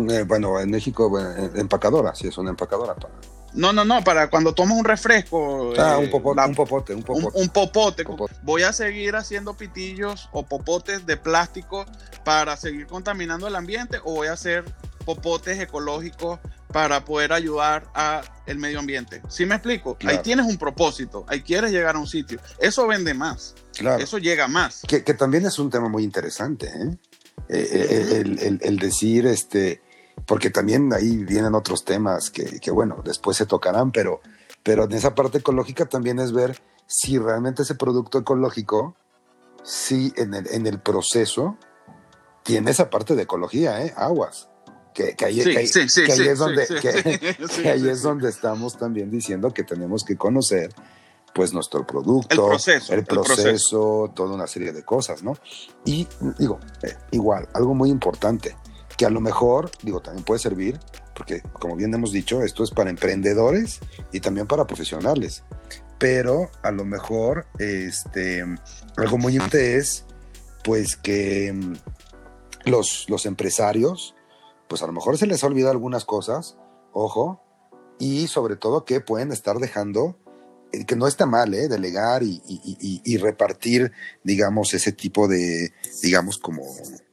Eh, 0.10 0.24
bueno, 0.28 0.60
en 0.60 0.70
México, 0.70 1.18
empacadora, 1.56 2.14
sí, 2.16 2.28
es 2.28 2.38
una 2.38 2.50
empacadora. 2.50 2.96
Para... 2.96 3.14
No, 3.56 3.72
no, 3.72 3.86
no, 3.86 4.04
para 4.04 4.30
cuando 4.30 4.54
tomas 4.54 4.78
un 4.78 4.86
refresco. 4.86 5.74
Ah, 5.78 5.98
un, 5.98 6.06
eh, 6.06 6.10
popote, 6.10 6.42
un, 6.42 6.56
popote, 6.56 6.94
un 6.94 7.50
popote, 7.50 8.06
Voy 8.44 8.64
a 8.64 8.74
seguir 8.74 9.16
haciendo 9.16 9.56
pitillos 9.56 10.30
o 10.34 10.44
popotes 10.44 11.06
de 11.06 11.16
plástico 11.18 11.86
para 12.24 12.58
seguir 12.58 12.86
contaminando 12.86 13.48
el 13.48 13.56
ambiente 13.56 14.00
o 14.04 14.16
voy 14.16 14.28
a 14.28 14.34
hacer 14.34 14.66
popotes 15.06 15.60
ecológicos 15.60 16.40
para 16.72 17.06
poder 17.06 17.32
ayudar 17.32 17.88
al 17.94 18.58
medio 18.58 18.80
ambiente. 18.80 19.22
¿Sí 19.30 19.46
me 19.46 19.56
explico? 19.56 19.98
Ahí 20.06 20.20
tienes 20.22 20.46
un 20.46 20.58
propósito, 20.58 21.26
ahí 21.30 21.42
quieres 21.42 21.72
llegar 21.72 21.96
a 21.96 22.00
un 22.00 22.08
sitio. 22.08 22.40
Eso 22.60 22.86
vende 22.88 23.14
más. 23.14 23.56
Claro. 23.78 24.04
Eso 24.04 24.18
llega 24.18 24.48
más. 24.50 24.82
Que, 24.86 25.02
también 25.02 25.46
es 25.46 25.58
un 25.60 25.70
tema 25.70 25.88
muy 25.88 26.04
interesante, 26.04 26.68
¿eh? 26.68 26.98
Eh, 27.48 28.22
el, 28.22 28.60
el, 28.62 28.80
decir, 28.80 29.28
este, 29.28 29.82
porque 30.26 30.50
también 30.50 30.92
ahí 30.94 31.24
vienen 31.24 31.56
otros 31.56 31.86
temas 31.86 32.30
que, 32.30 32.60
que, 32.60 32.72
bueno, 32.72 33.02
después 33.04 33.38
se 33.38 33.46
tocarán, 33.46 33.92
pero, 33.92 34.22
pero 34.64 34.86
en 34.86 34.94
esa 34.94 35.14
parte 35.14 35.40
ecológica 35.40 35.86
también 35.86 36.20
es 36.20 36.32
ver 36.32 36.62
si 36.88 37.18
realmente 37.18 37.64
ese 37.64 37.76
producto 37.76 38.20
ecológico, 38.20 38.96
si 39.64 40.14
en 40.18 40.34
el, 40.34 40.48
en 40.48 40.68
el 40.68 40.80
proceso 40.80 41.58
tiene 42.44 42.72
esa 42.72 42.90
parte 42.90 43.16
de 43.16 43.24
ecología, 43.24 43.84
¿eh? 43.84 43.94
aguas. 43.98 44.50
Que, 44.94 45.14
que 45.14 45.26
ahí, 45.26 45.42
es 45.42 46.40
donde, 46.40 46.66
que, 46.82 47.70
ahí 47.70 47.90
es 47.90 48.02
donde 48.02 48.30
estamos 48.30 48.78
también 48.78 49.12
diciendo 49.12 49.52
que 49.52 49.64
tenemos 49.64 50.06
que 50.06 50.16
conocer 50.16 50.74
pues 51.34 51.52
nuestro 51.52 51.86
producto, 51.86 52.46
el 52.46 52.50
proceso, 52.50 52.94
el 52.94 53.04
proceso, 53.04 54.12
toda 54.16 54.36
una 54.36 54.48
serie 54.48 54.72
de 54.72 54.86
cosas, 54.86 55.22
¿no? 55.22 55.34
Y 55.84 56.08
digo, 56.40 56.62
eh, 56.82 56.96
igual, 57.12 57.50
algo 57.54 57.74
muy 57.74 57.90
importante, 57.90 58.56
que 58.98 59.06
a 59.06 59.10
lo 59.10 59.22
mejor, 59.22 59.72
digo, 59.84 60.02
también 60.02 60.24
puede 60.24 60.40
servir, 60.40 60.80
porque 61.16 61.42
como 61.42 61.76
bien 61.76 61.94
hemos 61.94 62.12
dicho, 62.12 62.42
esto 62.42 62.64
es 62.64 62.72
para 62.72 62.90
emprendedores 62.90 63.80
y 64.12 64.20
también 64.20 64.48
para 64.48 64.68
profesionales, 64.68 65.44
pero 65.98 66.50
a 66.62 66.72
lo 66.72 66.86
mejor 66.86 67.46
este, 67.60 68.44
algo 68.98 69.18
muy 69.18 69.34
importante 69.34 69.78
es 69.78 70.06
pues 70.64 70.96
que 70.96 71.54
mm, 71.54 71.74
los, 72.66 73.06
los 73.10 73.26
empresarios 73.26 74.16
pues 74.68 74.82
a 74.82 74.88
lo 74.88 74.94
mejor 74.94 75.18
se 75.18 75.28
les 75.28 75.44
ha 75.44 75.48
olvidado 75.48 75.72
algunas 75.72 76.06
cosas, 76.06 76.58
ojo, 76.92 77.42
y 78.00 78.28
sobre 78.28 78.56
todo 78.56 78.86
que 78.86 79.00
pueden 79.00 79.32
estar 79.32 79.58
dejando, 79.58 80.18
que 80.84 80.96
no 80.96 81.08
está 81.08 81.26
mal, 81.26 81.54
¿eh? 81.54 81.68
Delegar 81.68 82.24
y, 82.24 83.18
repartir, 83.18 83.92
digamos, 84.24 84.74
ese 84.74 84.92
tipo 84.92 85.28
de, 85.28 85.74
digamos, 86.02 86.38
como, 86.38 86.64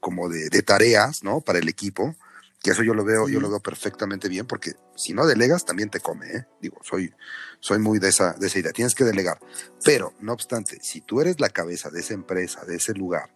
como 0.01 0.29
de, 0.29 0.63
tareas, 0.63 1.23
¿no? 1.23 1.41
Para 1.41 1.59
el 1.59 1.69
equipo, 1.69 2.17
que 2.63 2.71
eso 2.71 2.83
yo 2.83 2.95
lo 2.95 3.05
veo, 3.05 3.29
yo 3.29 3.41
lo 3.41 3.51
veo 3.51 3.61
perfectamente 3.61 4.29
bien, 4.29 4.47
porque 4.47 4.73
si 4.97 5.13
no 5.13 5.27
delegas, 5.27 5.65
también 5.65 5.91
te 5.91 6.01
come, 6.01 6.27
¿eh? 6.29 6.47
Digo, 6.61 6.79
soy, 6.83 7.13
soy 7.61 7.79
muy 7.79 7.99
de 7.99 8.09
esa, 8.09 8.33
de 8.35 8.47
esa 8.47 8.59
idea, 8.59 8.73
tienes 8.73 8.95
que 8.95 9.05
delegar. 9.05 9.39
Pero, 9.85 10.15
no 10.21 10.33
obstante, 10.33 10.79
si 10.83 11.01
tú 11.01 11.21
eres 11.21 11.41
la 11.41 11.51
cabeza 11.51 11.91
de 11.91 12.01
esa 12.01 12.15
empresa, 12.15 12.65
de 12.65 12.77
ese 12.77 12.95
lugar, 12.95 13.31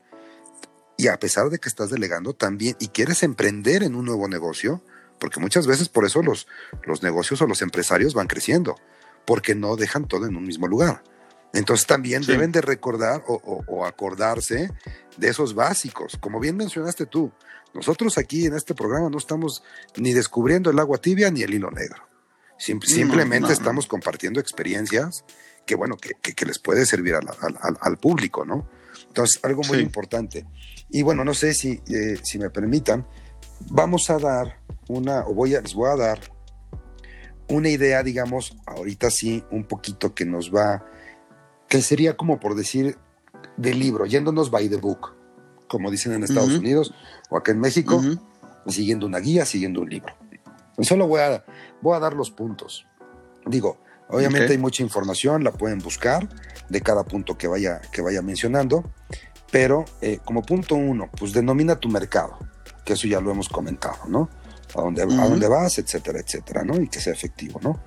y 0.97 1.09
a 1.09 1.19
pesar 1.19 1.51
de 1.51 1.59
que 1.59 1.69
estás 1.69 1.91
delegando 1.91 2.33
también 2.33 2.77
y 2.81 2.89
quieres 2.89 3.23
emprender 3.23 3.83
en 3.83 3.95
un 3.95 4.07
nuevo 4.07 4.29
negocio, 4.29 4.83
porque 5.19 5.41
muchas 5.41 5.67
veces 5.67 5.89
por 5.89 6.05
eso 6.05 6.23
los, 6.23 6.47
los 6.85 7.03
negocios 7.03 7.41
o 7.43 7.47
los 7.47 7.63
empresarios 7.63 8.15
van 8.15 8.27
creciendo, 8.27 8.77
porque 9.27 9.55
no 9.55 9.77
dejan 9.77 10.07
todo 10.07 10.27
en 10.27 10.37
un 10.37 10.45
mismo 10.45 10.69
lugar. 10.69 11.03
Entonces 11.53 11.87
también 11.87 12.23
deben 12.23 12.53
de 12.53 12.61
recordar 12.61 13.25
o, 13.27 13.87
acordarse 13.87 14.71
de 15.17 15.29
esos 15.29 15.55
básicos. 15.55 16.19
Como 16.21 16.39
bien 16.39 16.57
mencionaste 16.57 17.07
tú, 17.07 17.33
nosotros 17.73 18.19
aquí 18.19 18.47
en 18.47 18.55
este 18.55 18.75
programa 18.75 19.09
no 19.09 19.19
estamos 19.19 19.63
ni 19.97 20.13
descubriendo 20.13 20.71
el 20.71 20.79
agua 20.79 20.99
tibia 20.99 21.31
ni 21.31 21.43
el 21.43 21.55
hilo 21.55 21.71
negro. 21.71 22.03
simplemente 22.59 23.53
estamos 23.53 23.87
compartiendo 23.87 24.39
experiencias 24.39 25.25
que, 25.67 25.75
bueno, 25.75 25.97
que, 25.97 26.47
les 26.47 26.59
puede 26.59 26.87
servir 26.87 27.15
al, 27.17 27.97
público, 27.97 28.45
¿no? 28.45 28.69
Entonces, 29.09 29.41
algo 29.43 29.63
muy 29.63 29.79
importante. 29.79 30.47
Y 30.91 31.03
bueno, 31.03 31.25
no 31.25 31.35
sé 31.35 31.55
si, 31.55 31.81
eh, 31.89 32.19
si 32.23 32.39
me 32.39 32.51
permitan, 32.51 33.07
vamos 33.71 34.11
a 34.11 34.19
dar 34.19 34.61
una, 34.89 35.27
o 35.27 35.35
voy 35.35 35.55
a, 35.55 35.61
les 35.61 35.75
voy 35.75 35.91
a 35.91 35.97
dar 35.97 36.36
una 37.49 37.69
idea, 37.69 38.03
digamos, 38.03 38.57
ahorita 38.67 39.11
sí, 39.11 39.45
un 39.51 39.65
poquito 39.65 40.15
que 40.15 40.25
nos 40.25 40.55
va, 40.55 40.85
que 41.69 41.83
sería 41.83 42.17
como 42.17 42.41
por 42.41 42.55
decir 42.55 42.99
del 43.57 43.79
libro, 43.79 44.07
yéndonos 44.07 44.51
by 44.51 44.69
the 44.69 44.77
book, 44.77 45.15
como 45.69 45.91
dicen 45.91 46.13
en 46.13 46.25
Estados 46.25 46.55
Unidos 46.55 46.95
o 47.31 47.37
acá 47.37 47.53
en 47.53 47.61
México, 47.61 48.03
siguiendo 48.67 49.07
una 49.07 49.19
guía, 49.19 49.45
siguiendo 49.47 49.81
un 49.81 49.89
libro. 49.89 50.15
solo 50.81 51.07
voy 51.07 51.21
a, 51.21 51.45
voy 51.81 51.97
a 51.97 52.01
dar 52.01 52.15
los 52.15 52.31
puntos. 52.31 52.87
Digo, 53.47 53.79
obviamente 54.09 54.53
hay 54.53 54.59
mucha 54.59 54.83
información, 54.83 55.45
la 55.45 55.53
pueden 55.53 55.79
buscar 55.79 56.29
de 56.69 56.81
cada 56.81 57.05
punto 57.05 57.39
que 57.39 57.47
vaya, 57.47 57.81
que 57.93 58.03
vaya 58.03 58.23
mencionando, 58.23 58.85
pero 59.51 59.85
eh, 60.01 60.19
como 60.25 60.43
punto 60.43 60.75
uno, 60.75 61.09
pues 61.19 61.33
denomina 61.33 61.77
tu 61.77 61.89
mercado, 61.89 62.39
que 62.85 62.95
eso 62.95 63.07
ya 63.07 63.21
lo 63.21 63.31
hemos 63.31 63.49
comentado, 63.49 64.07
¿no? 64.09 64.29
A 64.75 64.83
dónde, 64.83 65.03
a 65.03 65.07
dónde 65.07 65.49
vas, 65.49 65.79
etcétera, 65.79 66.21
etcétera, 66.21 66.63
¿no? 66.65 66.81
Y 66.81 66.89
que 66.89 67.01
sea 67.01 67.13
efectivo, 67.13 67.61
¿no? 67.63 67.81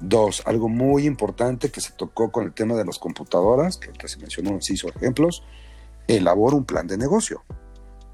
Dos, 0.00 0.42
algo 0.46 0.68
muy 0.68 1.06
importante 1.06 1.70
que 1.70 1.80
se 1.80 1.92
tocó 1.92 2.30
con 2.30 2.44
el 2.44 2.52
tema 2.52 2.76
de 2.76 2.84
las 2.84 2.98
computadoras, 2.98 3.78
que 3.78 4.08
se 4.08 4.18
mencionó, 4.18 4.60
se 4.60 4.74
hizo 4.74 4.88
ejemplos, 4.88 5.42
elabora 6.06 6.56
un 6.56 6.64
plan 6.64 6.86
de 6.86 6.96
negocio. 6.96 7.44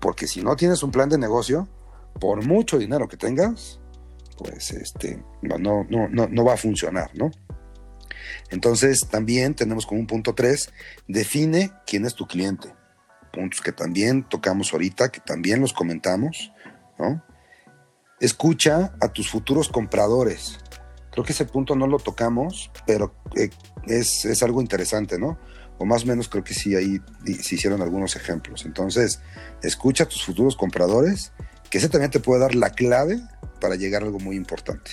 Porque 0.01 0.27
si 0.27 0.43
no 0.43 0.57
tienes 0.57 0.83
un 0.83 0.91
plan 0.91 1.09
de 1.09 1.19
negocio, 1.19 1.69
por 2.21 2.45
mucho 2.47 2.79
dinero 2.79 3.09
que 3.09 3.17
tengas, 3.17 3.81
pues 4.39 4.71
este, 4.71 5.23
no, 5.43 5.59
no, 5.59 6.09
no, 6.09 6.29
no 6.29 6.45
va 6.45 6.55
a 6.55 6.59
funcionar, 6.59 7.11
¿no? 7.15 7.31
Entonces, 8.51 9.09
también 9.11 9.55
tenemos 9.55 9.87
como 9.87 10.01
un 10.01 10.07
punto 10.07 10.35
tres, 10.35 10.71
define 11.09 11.73
quién 11.87 12.07
es 12.07 12.15
tu 12.15 12.27
cliente 12.27 12.73
puntos 13.35 13.61
que 13.61 13.73
también 13.73 14.23
tocamos 14.23 14.73
ahorita, 14.73 15.11
que 15.11 15.21
también 15.21 15.61
los 15.61 15.73
comentamos, 15.73 16.53
¿no? 16.99 17.23
Escucha 18.25 18.95
a 19.01 19.09
tus 19.09 19.29
futuros 19.29 19.69
compradores. 19.69 20.59
Creo 21.11 21.25
que 21.25 21.33
ese 21.33 21.45
punto 21.45 21.77
no 21.77 21.87
lo 21.87 21.99
tocamos, 21.99 22.71
pero 22.87 23.15
eh, 23.37 23.51
es, 23.87 24.43
algo 24.43 24.61
interesante, 24.61 25.19
¿no? 25.19 25.39
O 25.79 25.85
más 25.85 26.05
o 26.05 26.07
menos 26.07 26.29
creo 26.29 26.45
que 26.45 26.55
sí, 26.55 26.75
ahí 26.75 27.01
se 27.41 27.57
hicieron 27.57 27.83
algunos 27.83 28.17
ejemplos. 28.17 28.65
Entonces, 28.65 29.21
escucha 29.63 30.05
a 30.05 30.09
tus 30.09 30.25
futuros 30.25 30.57
compradores, 30.57 31.33
que 31.71 31.79
ese 31.79 31.89
también 31.89 32.11
te 32.11 32.21
puede 32.21 32.41
dar 32.41 32.55
la 32.55 32.71
clave 32.71 33.21
para 33.61 33.75
llegar 33.75 34.03
a 34.03 34.07
algo 34.07 34.21
muy 34.21 34.37
importante. 34.37 34.93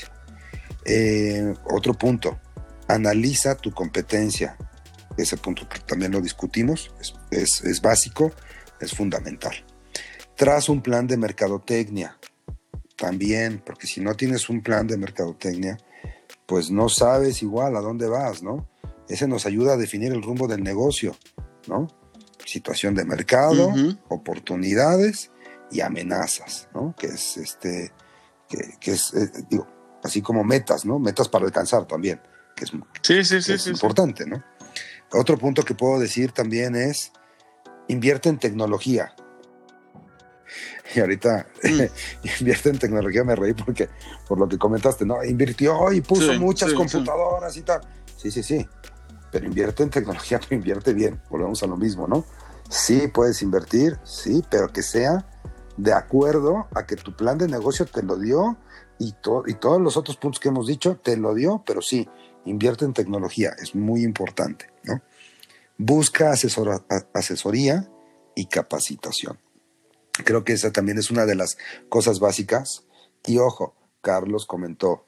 Eh, 0.86 1.54
otro 1.72 1.94
punto, 1.94 2.40
analiza 2.88 3.56
tu 3.56 3.72
competencia 3.72 4.58
ese 5.18 5.38
punto 5.38 5.68
también 5.86 6.12
lo 6.12 6.22
discutimos, 6.22 6.92
es, 7.32 7.82
básico, 7.82 8.32
es 8.80 8.94
fundamental. 8.94 9.54
Tras 10.36 10.70
un 10.70 10.82
plan 10.82 11.08
de 11.08 11.18
mercadotecnia, 11.18 12.18
también, 13.02 13.64
porque 13.66 13.88
si 13.88 14.00
no 14.00 14.14
tienes 14.14 14.48
un 14.48 14.62
plan 14.62 14.86
de 14.86 14.96
mercadotecnia, 14.96 15.76
pues 16.46 16.70
no 16.70 16.88
sabes 16.88 17.42
igual 17.42 17.76
a 17.76 17.82
dónde 17.82 18.08
vas, 18.08 18.44
¿no? 18.44 18.70
Ese 19.10 19.28
nos 19.28 19.48
ayuda 19.48 19.74
a 19.74 19.78
definir 19.78 20.14
el 20.14 20.22
rumbo 20.22 20.48
del 20.48 20.62
negocio, 20.62 21.18
¿no? 21.68 21.88
Situación 22.46 22.94
de 22.94 23.04
mercado, 23.04 23.74
oportunidades 24.08 25.32
y 25.72 25.82
amenazas, 25.82 26.70
¿no? 26.76 26.94
Que 26.96 27.08
es 27.08 27.38
este, 27.38 27.92
que, 28.48 28.92
es, 28.92 29.16
eh, 29.16 29.32
digo, 29.50 29.66
así 30.04 30.22
como 30.22 30.44
metas, 30.44 30.86
¿no? 30.86 31.00
Metas 31.00 31.28
para 31.28 31.46
alcanzar 31.46 31.88
también, 31.88 32.22
que 32.56 32.66
es, 32.66 32.72
sí, 33.02 33.24
sí, 33.24 33.42
sí, 33.42 33.54
es 33.54 33.66
importante, 33.66 34.28
¿no? 34.28 34.44
Otro 35.12 35.40
punto 35.40 35.64
que 35.64 35.74
puedo 35.74 36.00
decir 36.00 36.34
también 36.34 36.76
es, 36.76 37.12
invierte 37.88 38.30
en 38.30 38.38
tecnología. 38.38 39.16
Y 40.94 41.00
ahorita 41.00 41.48
mm. 41.64 42.40
invierte 42.40 42.70
en 42.70 42.80
tecnología, 42.80 43.24
me 43.24 43.36
reí 43.36 43.54
porque 43.54 43.90
por 44.28 44.40
lo 44.40 44.48
que 44.48 44.58
comentaste, 44.58 45.06
¿no? 45.06 45.24
Invirtió 45.24 45.92
y 45.92 46.02
puso 46.02 46.34
muchas 46.40 46.74
computadoras 46.74 47.56
y 47.58 47.62
tal. 47.62 47.82
Sí, 48.18 48.32
sí, 48.32 48.44
sí. 48.44 48.68
Pero 49.32 49.46
invierte 49.46 49.84
en 49.84 49.90
tecnología, 49.90 50.40
pero 50.40 50.56
invierte 50.60 50.94
bien. 50.94 51.22
Volvemos 51.30 51.62
a 51.64 51.68
lo 51.68 51.78
mismo, 51.78 52.08
¿no? 52.08 52.26
Sí, 52.70 53.08
puedes 53.08 53.42
invertir, 53.42 54.00
sí, 54.04 54.44
pero 54.50 54.72
que 54.72 54.82
sea 54.82 55.26
de 55.78 55.94
acuerdo 55.94 56.68
a 56.74 56.86
que 56.86 56.96
tu 56.96 57.16
plan 57.16 57.38
de 57.38 57.48
negocio 57.48 57.86
te 57.86 58.04
lo 58.04 58.18
dio 58.18 58.58
y, 59.00 59.16
y 59.48 59.54
todos 59.56 59.82
los 59.82 59.98
otros 59.98 60.16
puntos 60.18 60.40
que 60.40 60.50
hemos 60.50 60.68
dicho 60.68 60.98
te 61.02 61.18
lo 61.18 61.34
dio, 61.34 61.64
pero 61.66 61.82
sí, 61.82 62.08
invierte 62.46 62.86
en 62.86 62.94
tecnología, 62.94 63.56
es 63.62 63.76
muy 63.76 64.04
importante, 64.04 64.70
¿no? 64.84 65.02
Busca 65.78 66.32
asesoría 66.32 67.90
y 68.36 68.46
capacitación. 68.46 69.40
Creo 70.26 70.44
que 70.44 70.54
esa 70.54 70.72
también 70.72 70.98
es 70.98 71.12
una 71.12 71.26
de 71.26 71.36
las 71.36 71.58
cosas 71.90 72.20
básicas. 72.20 72.86
Y 73.26 73.38
ojo, 73.38 73.76
Carlos 74.02 74.46
comentó, 74.46 75.08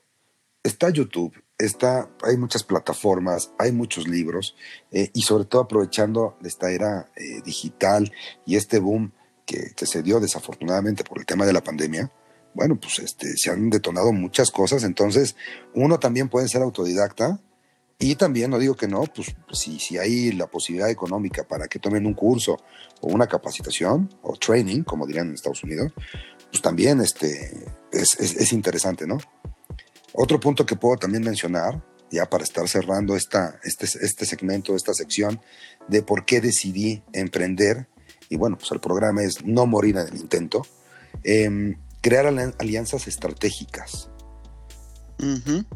está 0.63 0.89
YouTube, 0.89 1.33
está, 1.57 2.09
hay 2.23 2.37
muchas 2.37 2.63
plataformas, 2.63 3.51
hay 3.57 3.71
muchos 3.71 4.07
libros, 4.07 4.55
eh, 4.91 5.09
y 5.13 5.23
sobre 5.23 5.45
todo 5.45 5.63
aprovechando 5.63 6.37
esta 6.43 6.71
era 6.71 7.11
eh, 7.15 7.41
digital 7.43 8.11
y 8.45 8.55
este 8.55 8.79
boom 8.79 9.13
que, 9.45 9.71
que, 9.75 9.85
se 9.85 10.03
dio 10.03 10.19
desafortunadamente 10.19 11.03
por 11.03 11.19
el 11.19 11.25
tema 11.25 11.45
de 11.45 11.53
la 11.53 11.63
pandemia, 11.63 12.11
bueno, 12.53 12.79
pues 12.79 12.99
este, 12.99 13.35
se 13.35 13.49
han 13.49 13.69
detonado 13.69 14.13
muchas 14.13 14.51
cosas, 14.51 14.83
entonces 14.83 15.35
uno 15.73 15.99
también 15.99 16.29
puede 16.29 16.47
ser 16.47 16.61
autodidacta 16.61 17.41
y 18.03 18.15
también, 18.15 18.51
no 18.51 18.59
digo 18.59 18.75
que 18.75 18.89
no, 18.89 19.05
pues 19.05 19.33
si, 19.53 19.79
si 19.79 19.97
hay 19.97 20.33
la 20.33 20.47
posibilidad 20.47 20.89
económica 20.89 21.45
para 21.45 21.69
que 21.69 21.79
tomen 21.79 22.05
un 22.05 22.13
curso 22.13 22.57
o 22.99 23.07
una 23.07 23.27
capacitación 23.27 24.13
o 24.23 24.35
training, 24.35 24.83
como 24.83 25.07
dirían 25.07 25.29
en 25.29 25.35
Estados 25.35 25.63
Unidos, 25.63 25.93
pues 26.51 26.61
también 26.61 26.99
este, 26.99 27.65
es, 27.93 28.19
es, 28.19 28.51
interesante, 28.51 29.07
¿no? 29.07 29.19
Otro 30.11 30.37
punto 30.37 30.65
que 30.65 30.75
puedo 30.75 30.97
también 30.97 31.23
mencionar, 31.23 31.81
ya 32.11 32.25
para 32.29 32.43
estar 32.43 32.67
cerrando 32.67 33.15
esta, 33.15 33.57
este, 33.63 33.85
este 33.85 34.25
segmento, 34.25 34.75
esta 34.75 34.93
sección, 34.93 35.39
de 35.87 36.01
por 36.01 36.25
qué 36.25 36.41
decidí 36.41 37.03
emprender, 37.13 37.87
y 38.27 38.35
bueno, 38.35 38.57
pues 38.57 38.69
el 38.73 38.81
programa 38.81 39.23
es 39.23 39.45
no 39.45 39.65
morir 39.65 39.95
en 39.95 40.09
el 40.09 40.17
intento. 40.17 40.67
Eh, 41.23 41.77
crear 42.01 42.27
alianzas 42.59 43.07
estratégicas. 43.07 44.09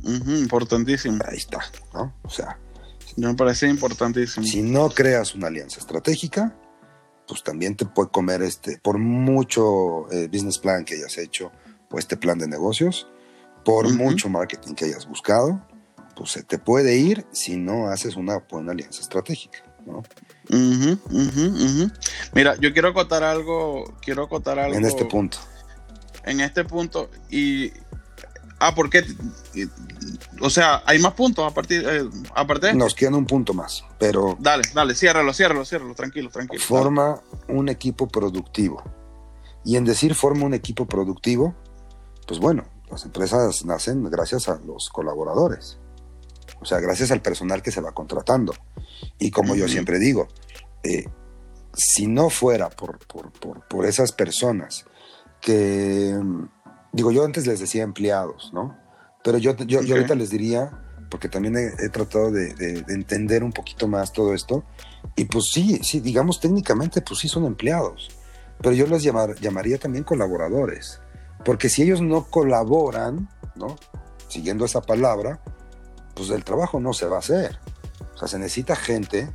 Importantísimo. 0.03 1.19
Ahí 1.27 1.38
está, 1.38 1.60
¿no? 1.93 2.13
O 2.23 2.29
sea. 2.29 2.57
Me 3.15 3.33
parece 3.33 3.67
importantísimo. 3.67 4.45
Si 4.45 4.62
no 4.62 4.89
creas 4.89 5.33
una 5.33 5.47
alianza 5.47 5.79
estratégica, 5.79 6.55
pues 7.27 7.43
también 7.43 7.75
te 7.75 7.86
puede 7.86 8.10
comer 8.10 8.43
este, 8.43 8.77
por 8.77 8.99
mucho 8.99 10.12
eh, 10.12 10.27
business 10.27 10.60
plan 10.60 10.86
que 10.86 10.95
hayas 10.95 11.17
hecho 11.17 11.51
o 11.89 11.97
este 11.97 12.15
plan 12.15 12.38
de 12.38 12.47
negocios, 12.47 13.07
por 13.65 13.91
mucho 13.91 14.29
marketing 14.29 14.75
que 14.75 14.86
hayas 14.86 15.07
buscado, 15.07 15.65
pues 16.15 16.31
se 16.31 16.43
te 16.43 16.60
puede 16.60 16.97
ir 16.97 17.25
si 17.31 17.57
no 17.57 17.88
haces 17.88 18.15
una 18.15 18.38
buena 18.49 18.73
alianza 18.73 19.01
estratégica, 19.01 19.63
¿no? 19.86 20.03
Mira, 22.33 22.55
yo 22.57 22.71
quiero 22.71 22.89
acotar 22.89 23.23
algo, 23.23 23.95
quiero 24.01 24.23
acotar 24.23 24.60
algo. 24.60 24.77
En 24.77 24.86
este 24.86 25.05
punto 25.05 25.39
en 26.27 26.41
este 26.41 26.65
punto 26.65 27.10
y 27.29 27.71
ah 28.60 28.74
por 28.74 28.89
qué 28.89 29.06
o 30.41 30.50
sea 30.50 30.84
hay 30.86 31.00
más 31.00 31.13
puntos 31.13 31.50
a 31.50 31.54
partir 31.54 31.86
eh, 31.88 32.10
aparte 32.36 32.74
nos 32.74 32.96
queda 32.96 33.15
un 33.15 33.26
punto 33.26 33.54
más 33.54 33.84
pero 34.00 34.38
dale 34.39 34.63
dale 34.74 34.96
ciérralo 34.96 35.34
ciérralo 35.34 35.65
ciérralo 35.65 35.93
tranquilo 35.93 36.30
tranquilo. 36.30 36.62
forma 36.62 37.22
un 37.48 37.70
equipo 37.70 38.08
productivo. 38.08 38.84
Y 39.65 39.76
en 39.76 39.84
decir 39.84 40.15
forma 40.15 40.46
un 40.46 40.54
equipo 40.54 40.86
productivo 40.86 41.54
pues 42.28 42.39
bueno, 42.39 42.65
las 42.91 43.06
empresas 43.06 43.65
nacen 43.65 44.04
gracias 44.04 44.50
a 44.50 44.60
los 44.60 44.89
colaboradores, 44.89 45.80
o 46.60 46.65
sea, 46.65 46.80
gracias 46.80 47.10
al 47.12 47.22
personal 47.22 47.62
que 47.62 47.72
se 47.72 47.82
va 47.82 47.93
contratando. 47.93 48.54
Y 49.17 49.32
como 49.32 49.56
yo 49.56 49.67
siempre 49.67 49.98
digo, 49.98 50.28
eh, 50.84 51.06
si 51.74 52.08
no 52.08 52.30
fuera 52.30 52.70
por, 52.70 53.00
por, 53.00 53.86
esas 53.86 54.12
personas 54.12 54.86
que, 55.39 56.20
digo, 56.97 57.12
yo 57.12 57.23
antes 57.23 57.45
les 57.45 57.60
decía 57.60 57.83
empleados, 57.83 58.51
¿no? 58.53 58.75
Pero 59.23 59.38
yo, 59.38 59.55
yo, 59.55 59.79
ahorita 59.79 60.15
les 60.15 60.31
diría, 60.31 60.71
porque 61.10 61.29
también 61.29 61.55
he, 61.55 61.89
tratado 61.89 62.31
de, 62.31 62.83
entender 62.89 63.43
un 63.43 63.51
poquito 63.51 63.88
más 63.88 64.12
todo 64.12 64.33
esto, 64.33 64.63
y 65.15 65.25
pues 65.25 65.51
sí, 65.51 65.79
sí, 65.83 65.99
digamos 65.99 66.39
técnicamente, 66.39 67.01
pues 67.01 67.19
sí 67.19 67.27
son 67.27 67.45
empleados, 67.45 68.10
pero 68.62 68.73
yo 68.73 68.88
les 68.88 69.03
llamaría 69.03 69.77
también 69.77 70.03
colaboradores, 70.03 70.99
porque 71.45 71.69
si 71.69 71.83
ellos 71.83 72.01
no 72.01 72.25
colaboran, 72.25 73.29
¿no? 73.55 73.75
Siguiendo 74.27 74.65
esa 74.65 74.81
palabra, 74.81 75.39
pues 76.15 76.31
el 76.31 76.43
trabajo 76.43 76.79
no 76.79 76.93
se 76.93 77.05
va 77.05 77.17
a 77.17 77.19
hacer. 77.19 77.60
O 78.15 78.17
sea, 78.17 78.27
se 78.27 78.39
necesita 78.39 78.75
gente 78.75 79.29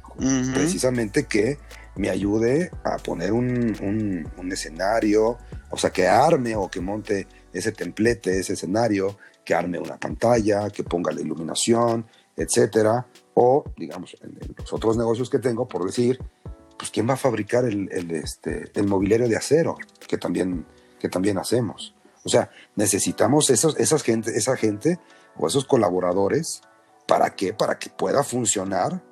precisamente 0.53 1.27
que 1.27 1.59
me 1.94 2.11
ayude 2.11 2.72
a 2.85 2.96
poner 2.96 3.33
un, 3.33 4.27
escenario, 4.51 5.38
o 5.70 5.77
sea, 5.77 5.90
que 5.90 6.09
arme 6.09 6.57
o 6.57 6.68
que 6.68 6.81
monte 6.81 7.29
ese 7.53 7.73
templete, 7.73 8.38
ese 8.38 8.55
escenario, 8.55 9.19
que 9.45 9.55
arme 9.55 9.79
una 9.79 9.99
pantalla, 9.99 10.71
que 10.71 10.85
ponga 10.85 11.12
la 11.12 11.21
iluminación, 11.21 12.07
etcétera. 12.37 13.07
O, 13.35 13.65
digamos, 13.77 14.17
los 14.57 14.73
otros 14.73 14.97
negocios 14.97 15.31
que 15.31 15.38
tengo, 15.38 15.67
por 15.67 15.85
decir, 15.85 16.19
pues 16.79 16.91
quién 16.91 17.09
va 17.09 17.15
a 17.15 17.17
fabricar 17.17 17.65
el, 17.65 17.88
este, 18.11 18.71
el 18.75 18.87
mobiliario 18.87 19.29
de 19.29 19.37
acero, 19.37 19.77
que 20.07 20.19
también, 20.19 20.67
que 20.99 21.09
también 21.09 21.38
hacemos. 21.38 21.95
O 22.25 22.29
sea, 22.29 22.51
necesitamos 22.77 23.51
esos, 23.51 23.79
esas 23.79 24.03
gente, 24.03 24.37
esa 24.37 24.57
gente 24.57 24.99
o 25.37 25.47
esos 25.47 25.65
colaboradores. 25.65 26.62
¿Para 27.07 27.35
qué? 27.35 27.53
Para 27.53 27.79
que 27.79 27.91
pueda 27.91 28.23
funcionar 28.23 29.03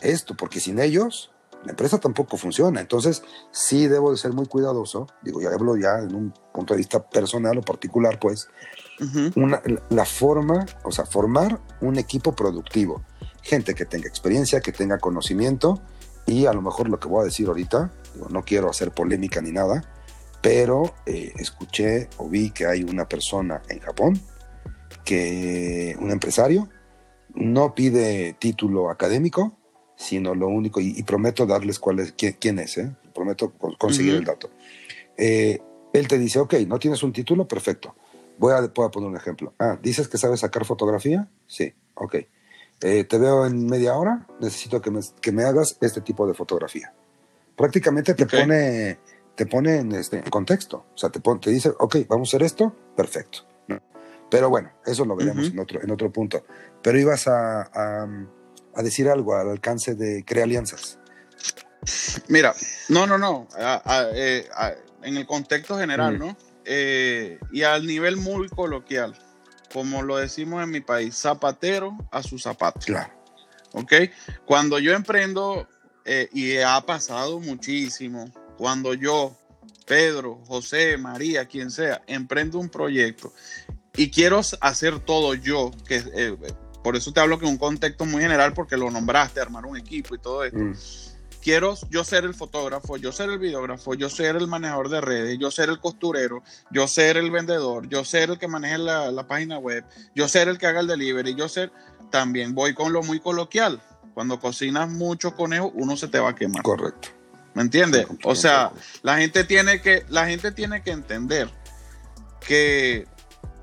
esto, 0.00 0.36
porque 0.36 0.60
sin 0.60 0.78
ellos 0.78 1.33
la 1.64 1.70
empresa 1.70 1.98
tampoco 1.98 2.36
funciona. 2.36 2.80
Entonces, 2.80 3.22
sí 3.50 3.88
debo 3.88 4.10
de 4.10 4.16
ser 4.16 4.32
muy 4.32 4.46
cuidadoso. 4.46 5.06
Digo, 5.22 5.40
ya 5.40 5.48
hablo 5.48 5.76
ya 5.76 5.98
en 5.98 6.14
un 6.14 6.34
punto 6.52 6.74
de 6.74 6.78
vista 6.78 7.08
personal 7.08 7.58
o 7.58 7.62
particular, 7.62 8.18
pues, 8.18 8.48
una, 9.34 9.60
la 9.90 10.04
forma, 10.04 10.66
o 10.84 10.92
sea, 10.92 11.04
formar 11.06 11.60
un 11.80 11.98
equipo 11.98 12.32
productivo. 12.32 13.02
Gente 13.42 13.74
que 13.74 13.84
tenga 13.84 14.08
experiencia, 14.08 14.60
que 14.60 14.72
tenga 14.72 14.98
conocimiento 14.98 15.80
y 16.26 16.46
a 16.46 16.52
lo 16.52 16.62
mejor 16.62 16.88
lo 16.88 16.98
que 16.98 17.08
voy 17.08 17.22
a 17.22 17.24
decir 17.24 17.48
ahorita, 17.48 17.92
no 18.30 18.44
quiero 18.44 18.70
hacer 18.70 18.92
polémica 18.92 19.40
ni 19.40 19.52
nada, 19.52 19.82
pero 20.40 20.94
eh, 21.06 21.32
escuché 21.36 22.08
o 22.18 22.28
vi 22.28 22.50
que 22.50 22.66
hay 22.66 22.82
una 22.84 23.08
persona 23.08 23.62
en 23.68 23.80
Japón, 23.80 24.20
que 25.04 25.96
un 26.00 26.10
empresario, 26.10 26.68
no 27.34 27.74
pide 27.74 28.34
título 28.38 28.90
académico, 28.90 29.58
sino 29.96 30.34
lo 30.34 30.48
único, 30.48 30.80
y, 30.80 31.02
prometo 31.02 31.46
darles 31.46 31.78
cuál 31.78 32.00
es, 32.00 32.12
quién, 32.12 32.58
es, 32.58 32.78
¿eh? 32.78 32.94
prometo 33.14 33.52
conseguir 33.78 34.14
el 34.14 34.24
dato. 34.24 34.50
Eh, 35.16 35.60
él 35.92 36.08
te 36.08 36.18
dice, 36.18 36.40
ok, 36.40 36.54
no 36.66 36.78
tienes 36.78 37.02
un 37.02 37.12
título, 37.12 37.46
perfecto. 37.46 37.94
Voy 38.38 38.52
a, 38.52 38.68
poner 38.72 39.08
un 39.08 39.16
ejemplo. 39.16 39.54
Ah, 39.58 39.78
¿dices 39.80 40.08
que 40.08 40.18
sabes 40.18 40.40
sacar 40.40 40.64
fotografía? 40.64 41.28
Sí, 41.46 41.72
ok. 41.94 42.16
Eh, 42.80 43.04
te 43.04 43.18
veo 43.18 43.46
en 43.46 43.66
media 43.66 43.94
hora, 43.94 44.26
necesito 44.40 44.82
que 44.82 44.90
me, 44.90 45.00
que 45.20 45.30
me, 45.30 45.44
hagas 45.44 45.78
este 45.80 46.00
tipo 46.00 46.26
de 46.26 46.34
fotografía. 46.34 46.92
Prácticamente 47.56 48.14
te 48.14 48.26
pone, 48.26 48.98
te 49.36 49.46
pone 49.46 49.76
en, 49.76 49.92
este, 49.92 50.22
contexto. 50.24 50.86
O 50.94 50.98
sea, 50.98 51.10
te, 51.10 51.20
te 51.20 51.50
dice, 51.50 51.70
ok, 51.78 51.98
vamos 52.08 52.28
a 52.28 52.30
hacer 52.30 52.42
esto, 52.42 52.74
perfecto. 52.96 53.46
Pero 54.30 54.50
bueno, 54.50 54.72
eso 54.84 55.04
lo 55.04 55.14
veremos 55.14 55.46
en, 55.46 55.58
otro, 55.60 55.80
en 55.80 55.90
otro 55.92 56.10
punto. 56.10 56.44
Pero 56.82 56.98
ibas 56.98 57.28
a 57.28 57.62
a 57.72 58.08
decir 58.82 59.08
algo 59.08 59.36
al 59.36 59.50
alcance 59.50 59.94
de 59.94 60.24
Crea 60.24 60.44
Alianzas. 60.44 60.98
Mira, 62.28 62.54
no, 62.88 63.06
no, 63.06 63.18
no. 63.18 63.48
Eh, 64.14 64.48
en 65.02 65.16
el 65.16 65.26
contexto 65.26 65.78
general, 65.78 66.14
mm. 66.14 66.18
¿no? 66.18 66.36
Eh, 66.64 67.38
y 67.52 67.62
al 67.62 67.86
nivel 67.86 68.16
muy 68.16 68.48
coloquial, 68.48 69.14
como 69.72 70.02
lo 70.02 70.16
decimos 70.16 70.62
en 70.62 70.70
mi 70.70 70.80
país, 70.80 71.14
zapatero 71.14 71.96
a 72.10 72.22
su 72.22 72.38
zapato. 72.38 72.80
Claro. 72.80 73.12
¿Ok? 73.72 73.92
Cuando 74.46 74.78
yo 74.78 74.94
emprendo, 74.94 75.68
eh, 76.04 76.28
y 76.32 76.56
ha 76.58 76.80
pasado 76.80 77.40
muchísimo, 77.40 78.30
cuando 78.56 78.94
yo, 78.94 79.36
Pedro, 79.86 80.40
José, 80.46 80.96
María, 80.96 81.46
quien 81.46 81.70
sea, 81.70 82.02
emprendo 82.06 82.58
un 82.58 82.70
proyecto 82.70 83.32
y 83.96 84.10
quiero 84.10 84.40
hacer 84.60 85.00
todo 85.00 85.34
yo, 85.34 85.70
que 85.86 86.02
por 86.84 86.96
eso 86.96 87.12
te 87.14 87.20
hablo 87.20 87.38
que 87.38 87.46
en 87.46 87.52
un 87.52 87.58
contexto 87.58 88.04
muy 88.04 88.20
general, 88.20 88.52
porque 88.52 88.76
lo 88.76 88.90
nombraste, 88.90 89.40
armar 89.40 89.64
un 89.64 89.78
equipo 89.78 90.14
y 90.14 90.18
todo 90.18 90.44
esto. 90.44 90.58
Mm. 90.58 90.74
Quiero 91.42 91.74
yo 91.88 92.04
ser 92.04 92.24
el 92.24 92.34
fotógrafo, 92.34 92.98
yo 92.98 93.10
ser 93.10 93.30
el 93.30 93.38
videógrafo, 93.38 93.94
yo 93.94 94.10
ser 94.10 94.36
el 94.36 94.46
manejador 94.46 94.90
de 94.90 95.00
redes, 95.00 95.38
yo 95.38 95.50
ser 95.50 95.70
el 95.70 95.80
costurero, 95.80 96.42
yo 96.70 96.86
ser 96.86 97.16
el 97.16 97.30
vendedor, 97.30 97.88
yo 97.88 98.04
ser 98.04 98.30
el 98.30 98.38
que 98.38 98.48
maneje 98.48 98.76
la, 98.76 99.26
página 99.26 99.58
web, 99.58 99.82
yo 100.14 100.28
ser 100.28 100.48
el 100.48 100.58
que 100.58 100.66
haga 100.66 100.80
el 100.80 100.86
delivery, 100.86 101.34
yo 101.34 101.48
ser... 101.48 101.72
También 102.10 102.54
voy 102.54 102.74
con 102.74 102.92
lo 102.92 103.02
muy 103.02 103.18
coloquial. 103.18 103.82
Cuando 104.12 104.38
cocinas 104.38 104.88
mucho 104.88 105.34
conejo, 105.34 105.72
uno 105.74 105.96
se 105.96 106.06
te 106.06 106.20
va 106.20 106.30
a 106.30 106.34
quemar. 106.34 106.62
Correcto. 106.62 107.08
¿Me 107.54 107.62
entiendes? 107.62 108.06
O 108.24 108.34
sea, 108.34 108.70
la 109.02 109.16
gente 109.16 109.42
tiene 109.42 109.80
que, 109.80 110.04
la 110.10 110.26
gente 110.26 110.52
tiene 110.52 110.82
que 110.82 110.92
entender 110.92 111.50
que 112.46 113.08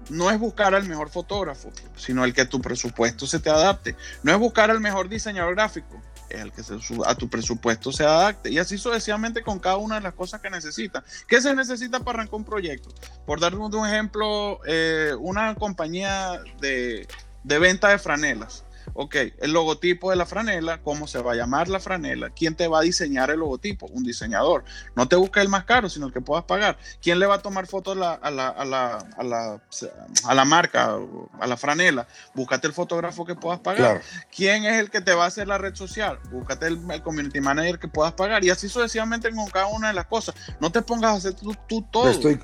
no 0.10 0.30
es 0.30 0.40
buscar 0.40 0.74
al 0.76 0.86
mejor 0.86 1.10
fotógrafo, 1.10 1.72
sino 1.96 2.24
el 2.26 2.34
que 2.34 2.46
tu 2.46 2.62
presupuesto 2.62 3.26
se 3.28 3.40
te 3.40 3.50
adapte. 3.50 3.96
No 4.24 4.32
es 4.32 4.38
buscar 4.38 4.72
al 4.72 4.80
mejor 4.80 5.10
diseñador 5.10 5.56
gráfico, 5.56 6.02
es 6.30 6.42
el 6.42 6.52
que 6.52 6.62
a 7.06 7.16
tu 7.16 7.30
presupuesto 7.30 7.92
se 7.92 8.04
adapte. 8.04 8.50
Y 8.52 8.58
así 8.58 8.78
sucesivamente 8.78 9.44
con 9.44 9.60
cada 9.60 9.78
una 9.78 9.96
de 9.96 10.02
las 10.02 10.14
cosas 10.14 10.42
que 10.42 10.50
necesita. 10.50 11.04
¿Qué 11.28 11.42
se 11.42 11.56
necesita 11.56 12.00
para 12.00 12.20
arrancar 12.20 12.36
un 12.36 12.46
proyecto? 12.46 12.90
Por 13.26 13.40
darle 13.40 13.60
un 13.60 13.88
ejemplo, 13.88 14.60
eh, 14.66 15.14
una 15.20 15.56
compañía 15.56 16.40
de, 16.60 17.08
de 17.44 17.60
venta 17.60 17.90
de 17.90 18.00
franelas 18.00 18.64
ok, 18.94 19.16
el 19.40 19.54
logotipo 19.54 20.10
de 20.10 20.16
la 20.16 20.26
franela, 20.26 20.82
cómo 20.82 21.08
se 21.08 21.20
va 21.20 21.34
a 21.34 21.36
llamar 21.36 21.70
la 21.70 21.80
franela, 21.80 22.30
quién 22.30 22.56
te 22.56 22.68
va 22.68 22.80
a 22.80 22.82
diseñar 22.82 23.30
el 23.32 23.40
logotipo, 23.40 23.88
un 23.88 24.04
diseñador. 24.04 24.64
No 24.96 25.08
te 25.08 25.16
busca 25.16 25.42
el 25.42 25.50
más 25.50 25.66
caro, 25.66 25.90
sino 25.90 26.08
el 26.08 26.14
que 26.14 26.22
puedas 26.22 26.46
pagar. 26.46 26.78
¿Quién 27.02 27.20
le 27.20 27.26
va 27.26 27.36
a 27.36 27.42
tomar 27.42 27.68
fotos 27.68 27.98
a 27.98 28.32
la, 28.32 30.46
marca, 30.46 30.98
a 31.40 31.48
la 31.48 31.58
franela? 31.58 32.08
Búscate 32.34 32.68
el 32.68 32.74
fotógrafo 32.74 33.26
que 33.26 33.36
puedas 33.36 33.60
pagar. 33.60 34.02
¿Quién 34.36 34.66
es 34.66 34.80
el 34.80 34.90
que 34.90 35.02
te 35.02 35.14
va 35.14 35.26
a 35.26 35.28
hacer 35.28 35.48
la 35.48 35.58
red 35.58 35.76
social? 35.76 36.20
Búscate 36.32 36.68
el, 36.68 36.80
community 37.04 37.42
manager 37.42 37.80
que 37.80 37.88
puedas 37.88 38.14
pagar. 38.14 38.44
Y 38.44 38.50
así 38.50 38.70
sucesivamente 38.70 39.32
con 39.32 39.50
cada 39.50 39.68
una 39.68 39.90
de 39.90 39.94
las 39.94 40.06
cosas. 40.06 40.36
No 40.60 40.72
te 40.72 40.82
pongas 40.82 41.14
a 41.14 41.18
hacer 41.18 41.34
tú, 41.34 41.82
todo. 41.92 42.10
Estoy, 42.10 42.40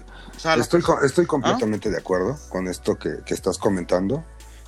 estoy, 1.01 1.25
completamente 1.25 1.89
de 1.89 1.97
acuerdo 1.97 2.37
con 2.49 2.67
esto 2.67 2.97
que, 2.97 3.19
que 3.25 3.33
estás 3.33 3.57
comentando. 3.57 4.23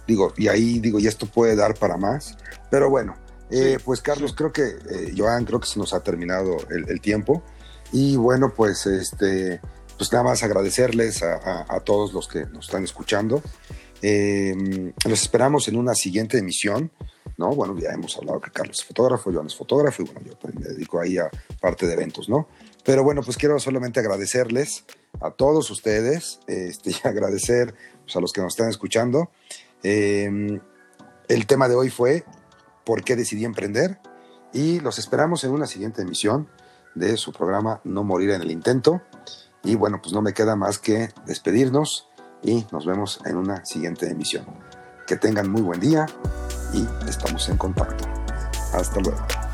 Digo, 0.09 0.33
y 0.37 0.47
ahí 0.47 0.79
digo, 0.79 0.97
y 0.99 1.05
esto 1.05 1.27
puede 1.27 1.55
dar 1.55 1.75
para 1.75 1.95
más. 1.95 2.35
Pero 2.71 2.89
bueno, 2.89 3.13
eh, 3.51 3.77
pues 3.85 4.01
Carlos, 4.01 4.33
creo 4.35 4.51
que, 4.51 4.63
eh, 4.63 5.13
Joan, 5.15 5.45
creo 5.45 5.59
que 5.59 5.67
se 5.67 5.77
nos 5.77 5.93
ha 5.93 6.01
terminado 6.01 6.57
el, 6.71 6.99
tiempo. 6.99 7.43
Y 7.91 8.15
bueno, 8.15 8.51
pues 8.55 8.87
este, 8.87 9.61
pues 9.99 10.11
nada 10.11 10.23
más 10.23 10.41
agradecerles 10.41 11.21
a, 11.21 11.79
todos 11.81 12.11
los 12.11 12.27
que 12.27 12.47
nos 12.47 12.65
están 12.65 12.83
escuchando. 12.83 13.43
Eh, 14.01 14.91
los 15.05 15.21
esperamos 15.21 15.67
en 15.67 15.75
una 15.75 15.93
siguiente 15.93 16.39
emisión. 16.39 16.91
¿no? 17.37 17.53
Bueno, 17.53 17.77
ya 17.77 17.91
hemos 17.91 18.17
hablado 18.17 18.41
que 18.41 18.49
Carlos 18.49 18.79
es 18.79 18.85
fotógrafo, 18.85 19.31
Joan 19.31 19.45
es 19.45 19.55
fotógrafo, 19.55 20.01
y 20.01 20.05
bueno, 20.05 20.21
yo 20.25 20.33
me 20.51 20.65
dedico 20.65 20.99
ahí 20.99 21.19
a 21.19 21.29
parte 21.61 21.85
de 21.85 21.93
eventos, 21.93 22.27
¿no? 22.27 22.49
Pero 22.83 23.03
bueno, 23.03 23.21
pues 23.21 23.37
quiero 23.37 23.59
solamente 23.59 23.99
agradecerles 23.99 24.83
a 25.21 25.31
todos 25.31 25.69
ustedes, 25.69 26.39
este, 26.47 26.89
y 27.03 27.07
agradecer 27.07 27.75
pues, 28.03 28.15
a 28.15 28.19
los 28.19 28.33
que 28.33 28.41
nos 28.41 28.53
están 28.53 28.69
escuchando. 28.69 29.29
Em, 29.83 30.59
el 31.27 31.47
tema 31.47 31.67
de 31.67 31.75
hoy 31.75 31.89
fue 31.89 32.25
¿Por 32.85 33.03
qué 33.03 33.15
decidí 33.15 33.45
emprender? 33.45 33.99
Y 34.51 34.79
los 34.79 34.97
esperamos 34.97 35.43
en 35.43 35.51
una 35.51 35.67
siguiente 35.67 36.01
emisión 36.01 36.49
de 36.95 37.17
su 37.17 37.31
programa 37.31 37.81
No 37.83 38.03
Morir 38.03 38.31
en 38.31 38.41
el 38.41 38.49
Intento. 38.49 39.01
Y 39.63 39.75
bueno, 39.75 40.01
pues 40.01 40.13
no 40.13 40.23
me 40.23 40.33
queda 40.33 40.55
más 40.55 40.79
que 40.79 41.09
despedirnos 41.27 42.09
y 42.41 42.65
nos 42.71 42.85
vemos 42.85 43.19
en 43.25 43.37
una 43.37 43.63
siguiente 43.63 44.09
emisión. 44.09 44.45
Que 45.05 45.17
tengan 45.17 45.51
muy 45.51 45.61
buen 45.61 45.79
día 45.79 46.07
y 46.73 46.87
estamos 47.07 47.47
en 47.49 47.57
contacto. 47.57 48.05
Hasta 48.73 48.99
luego. 49.01 49.48